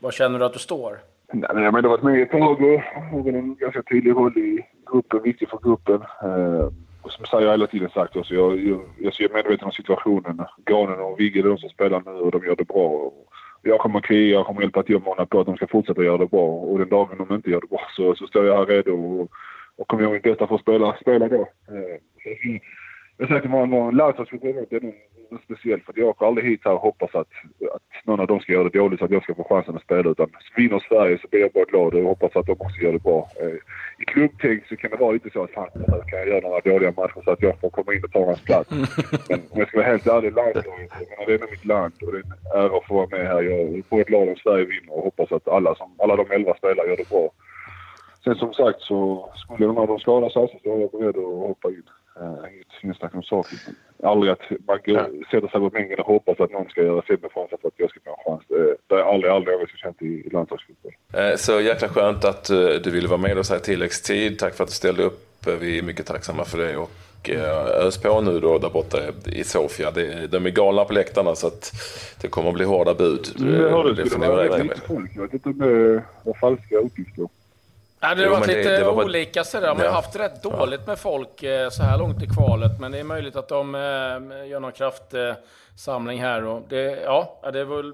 Var 0.00 0.10
känner 0.10 0.38
du 0.38 0.44
att 0.44 0.52
du 0.52 0.58
står? 0.58 0.98
Nej, 1.32 1.50
men 1.54 1.62
jag 1.62 1.72
har 1.72 1.88
varit 1.88 2.30
tag 2.30 2.60
och 2.62 2.80
har 3.22 3.32
en 3.32 3.54
ganska 3.54 3.82
tydlig 3.82 4.12
roll 4.12 4.38
i 4.38 4.66
gruppen, 4.92 5.22
viktig 5.22 5.48
för 5.48 5.58
gruppen. 5.62 6.00
Och 7.02 7.12
som 7.12 7.24
jag 7.40 7.50
hela 7.50 7.66
tiden 7.66 7.90
sagt 7.90 8.16
också, 8.16 8.34
jag, 8.34 8.60
jag, 8.60 8.80
jag 8.98 9.20
är 9.20 9.34
medveten 9.34 9.64
om 9.64 9.72
situationen. 9.72 10.42
Granen 10.64 11.00
och 11.00 11.20
Vigge 11.20 11.40
är 11.40 11.42
de 11.42 11.58
som 11.58 11.68
spelar 11.68 12.02
nu 12.06 12.10
och 12.10 12.30
de 12.30 12.46
gör 12.46 12.56
det 12.56 12.64
bra. 12.64 13.12
Jag 13.62 13.80
kommer 13.80 14.00
kriga, 14.00 14.34
jag 14.34 14.46
kommer 14.46 14.62
hjälpa 14.62 14.82
till 14.82 14.96
och 14.96 15.02
mana 15.02 15.26
på 15.26 15.40
att 15.40 15.46
de 15.46 15.56
ska 15.56 15.66
fortsätta 15.66 16.02
göra 16.02 16.18
det 16.18 16.26
bra. 16.26 16.46
Och 16.46 16.78
den 16.78 16.88
dagen 16.88 17.26
de 17.28 17.34
inte 17.34 17.50
gör 17.50 17.60
det 17.60 17.66
bra 17.66 17.80
så, 17.96 18.14
så 18.14 18.26
står 18.26 18.46
jag 18.46 18.56
här 18.56 18.66
redo 18.66 18.92
och, 18.92 19.30
och 19.78 19.88
kommer 19.88 20.02
göra 20.02 20.12
mitt 20.12 20.22
bästa 20.22 20.46
för 20.46 20.54
att 20.54 20.60
spela, 20.60 20.96
spela 21.00 21.28
då. 21.28 21.40
Eh, 21.68 21.98
jag 23.16 23.28
säger 23.28 23.40
till 23.40 23.50
många, 23.50 23.90
landslagsfotboll 23.90 24.66
det 24.70 24.76
är 24.76 24.80
nog 24.80 24.94
något 25.30 25.42
speciellt 25.42 25.84
för 25.84 25.92
jag 25.96 26.08
åker 26.08 26.26
aldrig 26.26 26.50
hit 26.50 26.60
här 26.64 26.72
och 26.72 26.80
hoppas 26.80 27.14
att, 27.14 27.28
att 27.74 28.04
någon 28.04 28.20
av 28.20 28.26
dem 28.26 28.40
ska 28.40 28.52
göra 28.52 28.68
det 28.68 28.78
dåligt 28.78 28.98
så 28.98 29.04
att 29.04 29.10
jag 29.10 29.22
ska 29.22 29.34
få 29.34 29.44
chansen 29.44 29.76
att 29.76 29.82
spela. 29.82 30.10
Utan 30.10 30.30
vinner 30.56 30.84
Sverige 30.88 31.18
så 31.22 31.28
blir 31.28 31.40
jag 31.40 31.52
bara 31.52 31.64
glad 31.64 31.94
och 31.94 32.02
hoppas 32.02 32.36
att 32.36 32.46
de 32.46 32.52
också 32.52 32.80
gör 32.80 32.92
det 32.92 33.02
bra. 33.02 33.28
Eh, 33.40 33.56
I 33.98 34.04
klubbtänk 34.06 34.66
så 34.68 34.76
kan 34.76 34.90
det 34.90 34.96
vara 34.96 35.12
lite 35.12 35.30
så 35.30 35.42
att 35.44 35.50
fan, 35.50 35.68
kan 36.10 36.18
jag 36.18 36.28
göra 36.28 36.40
några 36.40 36.60
dåliga 36.60 36.92
matcher 36.96 37.22
så 37.24 37.30
att 37.30 37.42
jag 37.42 37.60
får 37.60 37.70
komma 37.70 37.94
in 37.94 38.04
och 38.04 38.12
ta 38.12 38.24
hans 38.24 38.44
plats. 38.44 38.70
Men 39.28 39.40
om 39.50 39.58
jag 39.58 39.68
ska 39.68 39.78
vara 39.78 39.88
helt 39.88 40.06
ärlig, 40.06 40.32
landslaget, 40.32 40.90
det 41.26 41.34
är 41.34 41.50
mitt 41.50 41.64
land 41.64 41.94
och 42.02 42.12
det 42.12 42.18
är 42.18 42.22
en 42.22 42.64
ära 42.64 42.76
att 42.76 42.86
få 42.86 42.94
vara 42.94 43.08
med 43.10 43.26
här. 43.26 43.42
Jag 43.42 43.60
är 43.60 43.82
på 43.82 44.00
ett 44.00 44.10
lag 44.10 44.28
om 44.28 44.36
Sverige 44.36 44.64
vinner 44.64 44.92
och 44.96 45.02
hoppas 45.02 45.32
att 45.32 45.48
alla, 45.48 45.74
som, 45.74 45.94
alla 45.98 46.16
de 46.16 46.30
elva 46.30 46.54
spelar 46.54 46.84
gör 46.84 46.96
det 46.96 47.08
bra. 47.08 47.30
Sen 48.24 48.34
som 48.34 48.54
sagt 48.54 48.80
så 48.80 49.28
skulle 49.36 49.66
någon 49.66 49.78
av 49.78 49.86
dem 49.86 49.98
skada 49.98 50.30
sig 50.30 50.60
så 50.62 50.74
är 50.74 50.80
jag 50.80 50.90
beredd 50.90 51.16
att 51.16 51.48
hoppa 51.48 51.68
in. 51.68 51.82
Uh, 52.20 52.44
inget 52.82 52.96
snack 52.96 53.14
om 53.14 53.22
saken. 53.22 53.58
Aldrig 54.02 54.32
att 54.32 54.50
man 54.50 54.78
går, 54.84 55.30
sätter 55.30 55.48
sig 55.48 55.60
på 55.60 55.70
bänken 55.70 56.00
och 56.00 56.06
hoppas 56.06 56.40
att 56.40 56.50
någon 56.50 56.68
ska 56.68 56.82
göra 56.82 57.02
sämre 57.02 57.28
från 57.32 57.48
sig 57.48 57.58
för 57.60 57.68
att 57.68 57.74
jag 57.76 57.90
ska 57.90 58.00
få 58.04 58.10
en 58.10 58.24
chans. 58.24 58.42
Det, 58.48 58.76
det 58.86 58.94
har 59.02 59.12
aldrig, 59.12 59.32
aldrig 59.32 59.54
någonsin 59.54 59.76
känt 59.76 60.02
i, 60.02 60.06
i 60.06 60.30
landslagsfotboll. 60.32 60.92
Uh, 61.16 61.36
så 61.36 61.60
jäkla 61.60 61.88
skönt 61.88 62.24
att 62.24 62.50
uh, 62.50 62.68
du 62.84 62.90
ville 62.90 63.08
vara 63.08 63.20
med 63.20 63.38
oss 63.38 63.50
här 63.50 63.56
i 63.56 63.60
tilläggstid. 63.60 64.38
Tack 64.38 64.54
för 64.54 64.64
att 64.64 64.70
du 64.70 64.74
ställde 64.74 65.02
upp. 65.02 65.46
Vi 65.60 65.78
är 65.78 65.82
mycket 65.82 66.06
tacksamma 66.06 66.44
för 66.44 66.58
det. 66.58 66.76
Och 66.76 66.90
ös 67.86 68.02
på 68.02 68.20
nu 68.20 68.40
då 68.40 68.58
där 68.58 68.70
borta 68.70 68.98
i 69.26 69.44
Sofia. 69.44 69.90
de 70.30 70.46
är 70.46 70.50
galna 70.50 70.84
på 70.84 70.92
läktarna 70.92 71.34
så 71.34 71.46
att 71.46 71.72
det 72.20 72.28
kommer 72.28 72.48
att 72.48 72.54
bli 72.54 72.64
hårda 72.64 72.94
bud. 72.94 73.26
Det, 73.36 73.44
det, 73.44 73.94
det 73.94 74.10
får 74.10 74.18
ni 74.18 74.26
räkna 74.26 74.64
med. 74.64 75.08
Jag 75.14 75.22
vet 75.22 75.32
inte 75.32 75.48
om 75.48 75.58
det 75.58 76.02
var 76.24 76.34
falska 76.40 76.76
uppgifter. 76.76 77.28
Det 78.02 78.24
har 78.24 78.30
varit 78.30 78.46
lite 78.46 78.78
det 78.78 78.84
var 78.84 79.04
olika 79.04 79.44
sådär. 79.44 79.68
Man 79.68 79.76
har 79.76 79.84
ja. 79.84 79.92
haft 79.92 80.16
rätt 80.16 80.42
dåligt 80.42 80.86
med 80.86 80.98
folk 80.98 81.42
eh, 81.42 81.68
så 81.68 81.82
här 81.82 81.98
långt 81.98 82.22
i 82.22 82.26
kvalet. 82.26 82.80
Men 82.80 82.92
det 82.92 82.98
är 82.98 83.04
möjligt 83.04 83.36
att 83.36 83.48
de 83.48 83.74
eh, 83.74 83.80
gör 84.48 84.60
någon 84.60 84.72
kraftsamling 84.72 86.20
här. 86.20 86.44
Och 86.44 86.62
det, 86.68 87.02
ja, 87.04 87.40
det 87.52 87.60
är 87.60 87.64
väl 87.64 87.92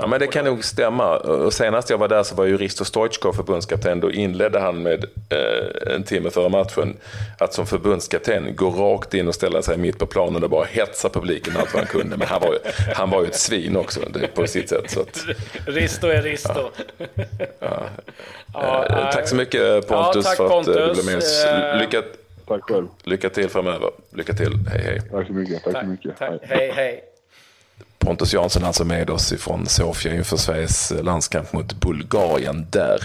Ja, 0.00 0.06
men 0.06 0.20
det 0.20 0.26
kan 0.26 0.44
nog 0.44 0.64
stämma. 0.64 1.16
Och 1.16 1.52
senast 1.52 1.90
jag 1.90 1.98
var 1.98 2.08
där 2.08 2.22
så 2.22 2.34
var 2.34 2.44
ju 2.44 2.56
Risto 2.56 2.84
Stoichkov 2.84 3.32
förbundskapten. 3.32 4.00
Då 4.00 4.10
inledde 4.12 4.58
han 4.60 4.82
med 4.82 5.04
eh, 5.30 5.94
en 5.94 6.02
timme 6.02 6.30
före 6.30 6.48
matchen 6.48 6.96
att 7.38 7.54
som 7.54 7.66
förbundskapten 7.66 8.56
gå 8.56 8.70
rakt 8.70 9.14
in 9.14 9.28
och 9.28 9.34
ställa 9.34 9.62
sig 9.62 9.76
mitt 9.78 9.98
på 9.98 10.06
planen 10.06 10.44
och 10.44 10.50
bara 10.50 10.64
hetsa 10.64 11.08
publiken 11.08 11.56
allt 11.56 11.74
vad 11.74 11.82
han 11.82 11.86
kunde. 12.00 12.16
Men 12.16 12.26
han 12.28 12.40
var 12.40 12.52
ju, 12.52 12.58
han 12.94 13.10
var 13.10 13.22
ju 13.22 13.28
ett 13.28 13.38
svin 13.38 13.76
också 13.76 14.00
på 14.34 14.46
sitt 14.46 14.68
sätt. 14.68 14.90
Så 14.90 15.00
att, 15.00 15.24
Risto 15.66 16.06
är 16.06 16.22
Risto. 16.22 16.70
Ja. 17.60 17.86
Ja. 18.54 18.86
Eh, 18.86 19.10
tack 19.10 19.28
så 19.28 19.36
mycket 19.36 19.88
Pontus 19.88 20.24
tack, 20.24 20.36
för 20.36 20.44
att 20.44 20.50
Pontus. 20.50 20.74
du 20.74 20.92
blev 20.92 21.04
med 21.04 21.16
oss. 21.16 21.44
Eh, 21.44 21.78
lycka, 21.78 22.02
tack 22.48 22.62
själv. 22.62 22.86
Lycka 23.04 23.30
till 23.30 23.48
framöver. 23.48 23.90
Lycka 24.10 24.32
till. 24.32 24.52
Hej 24.72 24.82
hej. 24.84 25.00
Tack 25.10 25.26
så 25.26 25.32
mycket. 25.32 25.64
Tack, 25.64 25.72
tack 25.72 25.82
så 25.82 25.88
mycket. 25.88 26.18
Tack. 26.18 26.40
Hej 26.42 26.72
hej. 26.74 27.04
Pontus 27.98 28.34
Jansson 28.34 28.64
alltså 28.64 28.84
med 28.84 29.10
oss 29.10 29.32
ifrån 29.32 29.66
Sofia 29.66 30.14
inför 30.14 30.36
Sveriges 30.36 30.92
landskamp 31.02 31.52
mot 31.52 31.72
Bulgarien 31.80 32.66
där. 32.70 33.00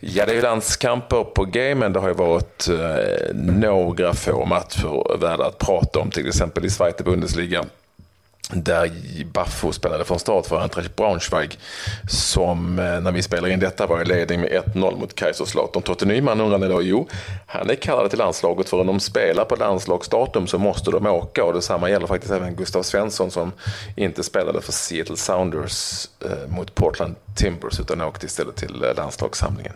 Ja, 0.00 0.26
det 0.26 0.32
är 0.32 0.36
ju 0.36 0.42
landskamper 0.42 1.24
på 1.24 1.44
G, 1.44 1.74
men 1.74 1.92
det 1.92 2.00
har 2.00 2.08
ju 2.08 2.14
varit 2.14 2.68
eh, 2.68 3.34
några 3.34 4.14
få 4.14 4.44
matcher 4.44 5.18
värda 5.18 5.46
att 5.46 5.58
prata 5.58 5.98
om, 5.98 6.10
till 6.10 6.28
exempel 6.28 6.64
i 6.64 6.70
Zweite 6.70 7.02
Bundesliga 7.02 7.64
där 8.52 8.90
Baffo 9.32 9.72
spelade 9.72 10.04
från 10.04 10.18
start 10.18 10.46
för 10.46 10.60
Eintracht 10.60 10.96
Braunschweig 10.96 11.58
som 12.08 12.78
eh, 12.78 13.00
när 13.00 13.12
vi 13.12 13.22
spelade 13.22 13.52
in 13.52 13.60
detta 13.60 13.86
var 13.86 14.02
i 14.02 14.04
ledning 14.04 14.40
med 14.40 14.50
1-0 14.50 14.98
mot 14.98 15.14
Kaiserslautern. 15.14 15.82
Totte 15.82 16.06
Nyman 16.06 16.40
undrar 16.40 16.68
då, 16.68 16.82
jo, 16.82 17.08
han 17.46 17.70
är 17.70 17.74
kallad 17.74 18.10
till 18.10 18.18
landslaget 18.18 18.68
för 18.68 18.80
om 18.80 18.86
de 18.86 19.00
spelar 19.00 19.44
på 19.44 19.56
landslagsdatum 19.56 20.46
så 20.46 20.58
måste 20.58 20.90
de 20.90 21.06
åka 21.06 21.44
och 21.44 21.52
detsamma 21.52 21.90
gäller 21.90 22.06
faktiskt 22.06 22.32
även 22.32 22.56
Gustav 22.56 22.82
Svensson 22.82 23.30
som 23.30 23.52
inte 23.96 24.22
spelade 24.22 24.60
för 24.60 24.72
Seattle 24.72 25.16
Sounders 25.16 26.08
eh, 26.24 26.48
mot 26.48 26.74
Portland 26.74 27.14
Timbers 27.36 27.80
utan 27.80 28.00
åkte 28.00 28.26
istället 28.26 28.56
till 28.56 28.84
eh, 28.84 28.94
landslagssamlingen. 28.94 29.72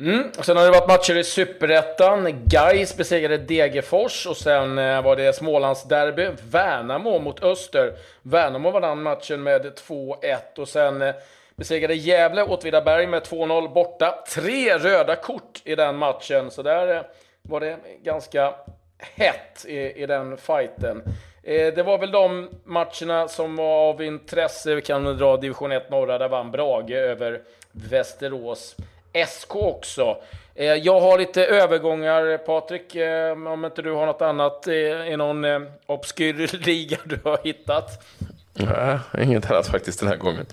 Mm. 0.00 0.30
Och 0.38 0.44
sen 0.44 0.56
har 0.56 0.64
det 0.64 0.70
varit 0.70 0.88
matcher 0.88 1.16
i 1.16 1.24
Superettan. 1.24 2.42
Gais 2.44 2.96
besegrade 2.96 3.38
Degerfors 3.38 4.26
och 4.26 4.36
sen 4.36 4.78
eh, 4.78 5.02
var 5.02 5.16
det 5.16 5.32
Smålandsderby. 5.32 6.28
Värnamo 6.50 7.18
mot 7.18 7.42
Öster. 7.42 7.92
Värnamo 8.22 8.70
vann 8.70 9.02
matchen 9.02 9.42
med 9.42 9.66
2-1 9.88 10.58
och 10.58 10.68
sen 10.68 11.02
eh, 11.02 11.14
besegrade 11.56 11.94
Gävle 11.94 12.42
Åtvidaberg 12.42 13.06
med 13.06 13.22
2-0 13.22 13.72
borta. 13.74 14.24
Tre 14.34 14.78
röda 14.78 15.16
kort 15.16 15.62
i 15.64 15.74
den 15.74 15.96
matchen, 15.96 16.50
så 16.50 16.62
där 16.62 16.96
eh, 16.96 17.02
var 17.42 17.60
det 17.60 17.76
ganska 18.02 18.54
hett 18.98 19.64
i, 19.68 20.02
i 20.02 20.06
den 20.06 20.36
fighten. 20.36 21.02
Det 21.42 21.86
var 21.86 21.98
väl 21.98 22.10
de 22.10 22.48
matcherna 22.64 23.28
som 23.28 23.56
var 23.56 23.88
av 23.88 24.02
intresse. 24.02 24.74
Vi 24.74 24.82
kan 24.82 25.04
dra 25.04 25.36
division 25.36 25.72
1 25.72 25.90
norra, 25.90 26.18
där 26.18 26.28
vann 26.28 26.50
Brage 26.50 26.90
över 26.90 27.40
Västerås. 27.72 28.76
SK 29.12 29.56
också. 29.56 30.16
Eh, 30.54 30.74
jag 30.74 31.00
har 31.00 31.18
lite 31.18 31.46
övergångar, 31.46 32.38
Patrik, 32.38 32.94
eh, 32.94 33.32
om 33.32 33.64
inte 33.64 33.82
du 33.82 33.92
har 33.92 34.06
något 34.06 34.22
annat 34.22 34.66
eh, 34.66 34.74
i 35.12 35.16
någon 35.16 35.66
obskyr 35.86 36.64
liga 36.66 36.98
du 37.04 37.18
har 37.24 37.38
hittat? 37.44 38.06
Nej, 38.52 38.98
inget 39.18 39.50
annat 39.50 39.66
faktiskt 39.66 40.00
den 40.00 40.08
här 40.08 40.16
gången. 40.16 40.46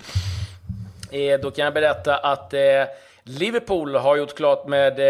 Då 1.42 1.50
kan 1.50 1.64
jag 1.64 1.74
berätta 1.74 2.16
att 2.16 2.54
Liverpool 3.22 3.94
har 3.94 4.16
gjort 4.16 4.36
klart 4.36 4.66
med 4.66 5.00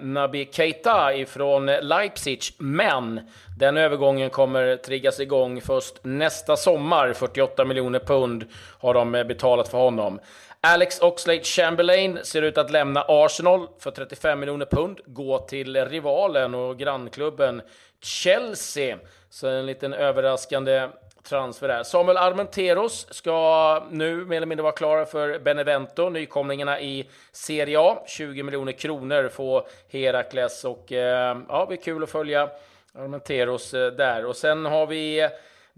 Nabi 0.00 0.48
Keita 0.52 1.14
ifrån 1.14 1.66
Leipzig, 1.66 2.40
men 2.58 3.20
den 3.58 3.76
övergången 3.76 4.30
kommer 4.30 4.76
triggas 4.76 5.20
igång 5.20 5.60
först 5.60 5.94
nästa 6.02 6.56
sommar. 6.56 7.12
48 7.12 7.64
miljoner 7.64 7.98
pund 7.98 8.44
har 8.78 8.94
de 8.94 9.12
betalat 9.12 9.68
för 9.68 9.78
honom. 9.78 10.20
Alex 10.60 11.00
Oxlade 11.00 11.44
Chamberlain 11.44 12.18
ser 12.22 12.42
ut 12.42 12.58
att 12.58 12.70
lämna 12.70 13.04
Arsenal 13.08 13.68
för 13.78 13.90
35 13.90 14.40
miljoner 14.40 14.66
pund, 14.66 15.00
gå 15.06 15.38
till 15.38 15.84
rivalen 15.84 16.54
och 16.54 16.78
grannklubben 16.78 17.62
Chelsea. 18.00 18.98
Så 19.30 19.48
en 19.48 19.66
liten 19.66 19.94
överraskande 19.94 20.88
transfer 21.22 21.68
där. 21.68 21.82
Samuel 21.82 22.16
Armenteros 22.16 23.06
ska 23.10 23.82
nu 23.90 24.24
mer 24.24 24.36
eller 24.36 24.46
mindre 24.46 24.62
vara 24.62 24.72
klar 24.72 25.04
för 25.04 25.38
Benevento, 25.38 26.08
nykomlingarna 26.08 26.80
i 26.80 27.08
Serie 27.32 27.80
A. 27.80 28.02
20 28.06 28.42
miljoner 28.42 28.72
kronor 28.72 29.28
får 29.28 29.66
Herakles 29.88 30.64
och 30.64 30.92
eh, 30.92 31.38
ja, 31.48 31.60
det 31.60 31.66
blir 31.66 31.76
kul 31.76 32.02
att 32.02 32.10
följa 32.10 32.50
Armenteros 32.94 33.74
eh, 33.74 33.92
där. 33.92 34.24
Och 34.24 34.36
sen 34.36 34.64
har 34.64 34.86
vi 34.86 35.28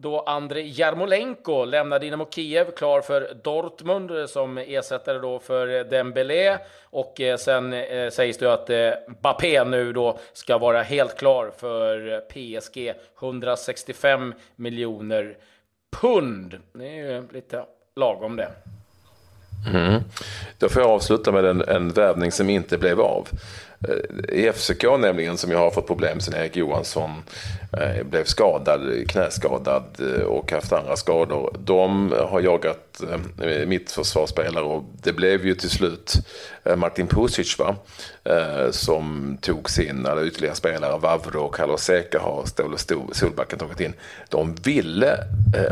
då 0.00 0.20
Andrei 0.20 0.72
Jarmolenko 0.72 1.64
lämnar 1.64 1.98
Dynamo 1.98 2.26
Kiev 2.30 2.70
klar 2.70 3.00
för 3.00 3.34
Dortmund 3.42 4.10
eh, 4.10 4.26
som 4.26 4.58
ersättare 4.58 5.18
då 5.18 5.38
för 5.38 5.84
Dembélé 5.84 6.58
och 6.84 7.20
eh, 7.20 7.36
sen 7.36 7.72
eh, 7.72 8.10
sägs 8.10 8.38
det 8.38 8.52
att 8.52 8.70
eh, 8.70 8.90
Bappé 9.20 9.64
nu 9.64 9.92
då 9.92 10.18
ska 10.32 10.58
vara 10.58 10.82
helt 10.82 11.18
klar 11.18 11.52
för 11.58 12.20
PSG 12.20 12.92
165 13.20 14.34
miljoner 14.56 15.36
pund. 16.00 16.58
Det 16.72 16.86
är 16.86 17.12
ju 17.12 17.28
lite 17.32 17.64
lagom 17.96 18.36
det. 18.36 18.50
Mm. 19.74 20.00
Då 20.58 20.68
får 20.68 20.82
jag 20.82 20.90
avsluta 20.90 21.32
med 21.32 21.44
en, 21.44 21.62
en 21.68 21.90
värvning 21.90 22.32
som 22.32 22.50
inte 22.50 22.78
blev 22.78 23.00
av. 23.00 23.28
Eh, 23.88 24.34
I 24.34 24.52
FCK 24.52 24.84
nämligen, 24.98 25.36
som 25.36 25.50
jag 25.50 25.58
har 25.58 25.70
fått 25.70 25.86
problem 25.86 26.20
sen 26.20 26.34
Erik 26.34 26.56
Johansson 26.56 27.10
eh, 27.72 28.02
blev 28.04 28.24
skadad, 28.24 29.08
knäskadad 29.08 29.84
eh, 29.98 30.22
och 30.22 30.52
haft 30.52 30.72
andra 30.72 30.96
skador. 30.96 31.56
De 31.58 32.14
har 32.30 32.40
jagat 32.40 32.86
mitt 33.66 33.92
försvarsspelare 33.92 34.64
och 34.64 34.84
det 35.02 35.12
blev 35.12 35.46
ju 35.46 35.54
till 35.54 35.70
slut 35.70 36.14
Martin 36.76 37.06
Pusic 37.06 37.58
va? 37.58 37.76
som 38.70 39.38
tog 39.40 39.70
sin, 39.70 40.06
eller 40.06 40.26
ytterligare 40.26 40.54
spelare, 40.54 40.98
Vavro 40.98 41.40
och 41.40 41.54
Carlos 41.54 41.82
Seca 41.82 42.18
har 42.18 42.44
Ståle 42.46 42.78
Solbacken 43.12 43.58
tagit 43.58 43.80
in. 43.80 43.92
De 44.28 44.54
ville 44.54 45.24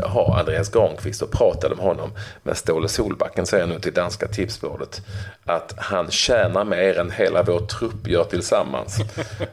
ha 0.03 0.39
Andreas 0.39 0.69
Granqvist 0.69 1.21
och 1.21 1.31
pratade 1.31 1.75
med 1.75 1.85
honom. 1.85 2.11
Men 2.43 2.55
Ståle 2.55 2.87
Solbacken 2.87 3.45
säger 3.45 3.67
nu 3.67 3.79
till 3.79 3.93
danska 3.93 4.27
tipsbladet 4.27 5.01
att 5.49 5.73
han 5.77 6.11
tjänar 6.11 6.65
mer 6.65 6.99
än 6.99 7.11
hela 7.11 7.43
vår 7.43 7.59
trupp 7.59 8.07
gör 8.07 8.23
tillsammans. 8.23 8.97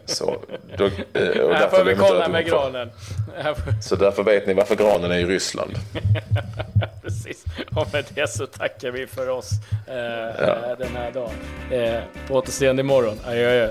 Så, 0.04 0.36
då, 0.76 0.84
eh, 0.84 1.40
och 1.40 1.54
här 1.54 1.68
får 1.68 1.84
vi 1.84 1.94
kolla 1.94 2.28
med 2.28 2.46
granen. 2.46 2.90
Så 3.82 3.96
därför 3.96 4.22
vet 4.22 4.46
ni 4.46 4.54
varför 4.54 4.76
granen 4.76 5.10
är 5.10 5.18
i 5.18 5.24
Ryssland. 5.24 5.70
Precis. 7.02 7.44
Och 7.76 7.92
med 7.92 8.04
det 8.14 8.30
så 8.30 8.46
tackar 8.46 8.90
vi 8.90 9.06
för 9.06 9.28
oss 9.28 9.50
eh, 9.88 9.94
ja. 10.46 10.76
den 10.78 10.96
här 10.96 11.12
dagen. 11.12 11.34
Eh, 11.70 12.00
på 12.28 12.34
återseende 12.34 12.80
imorgon. 12.80 13.18
Adjö, 13.26 13.50
adjö. 13.50 13.70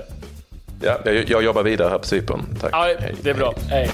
Ja, 0.82 0.98
jag, 1.04 1.30
jag 1.30 1.44
jobbar 1.44 1.62
vidare 1.62 1.88
här 1.88 1.98
på 1.98 2.06
Cypern. 2.06 2.56
Tack. 2.60 2.70
Ja, 2.72 2.94
det 3.22 3.30
är 3.30 3.34
bra. 3.34 3.54
hej. 3.70 3.90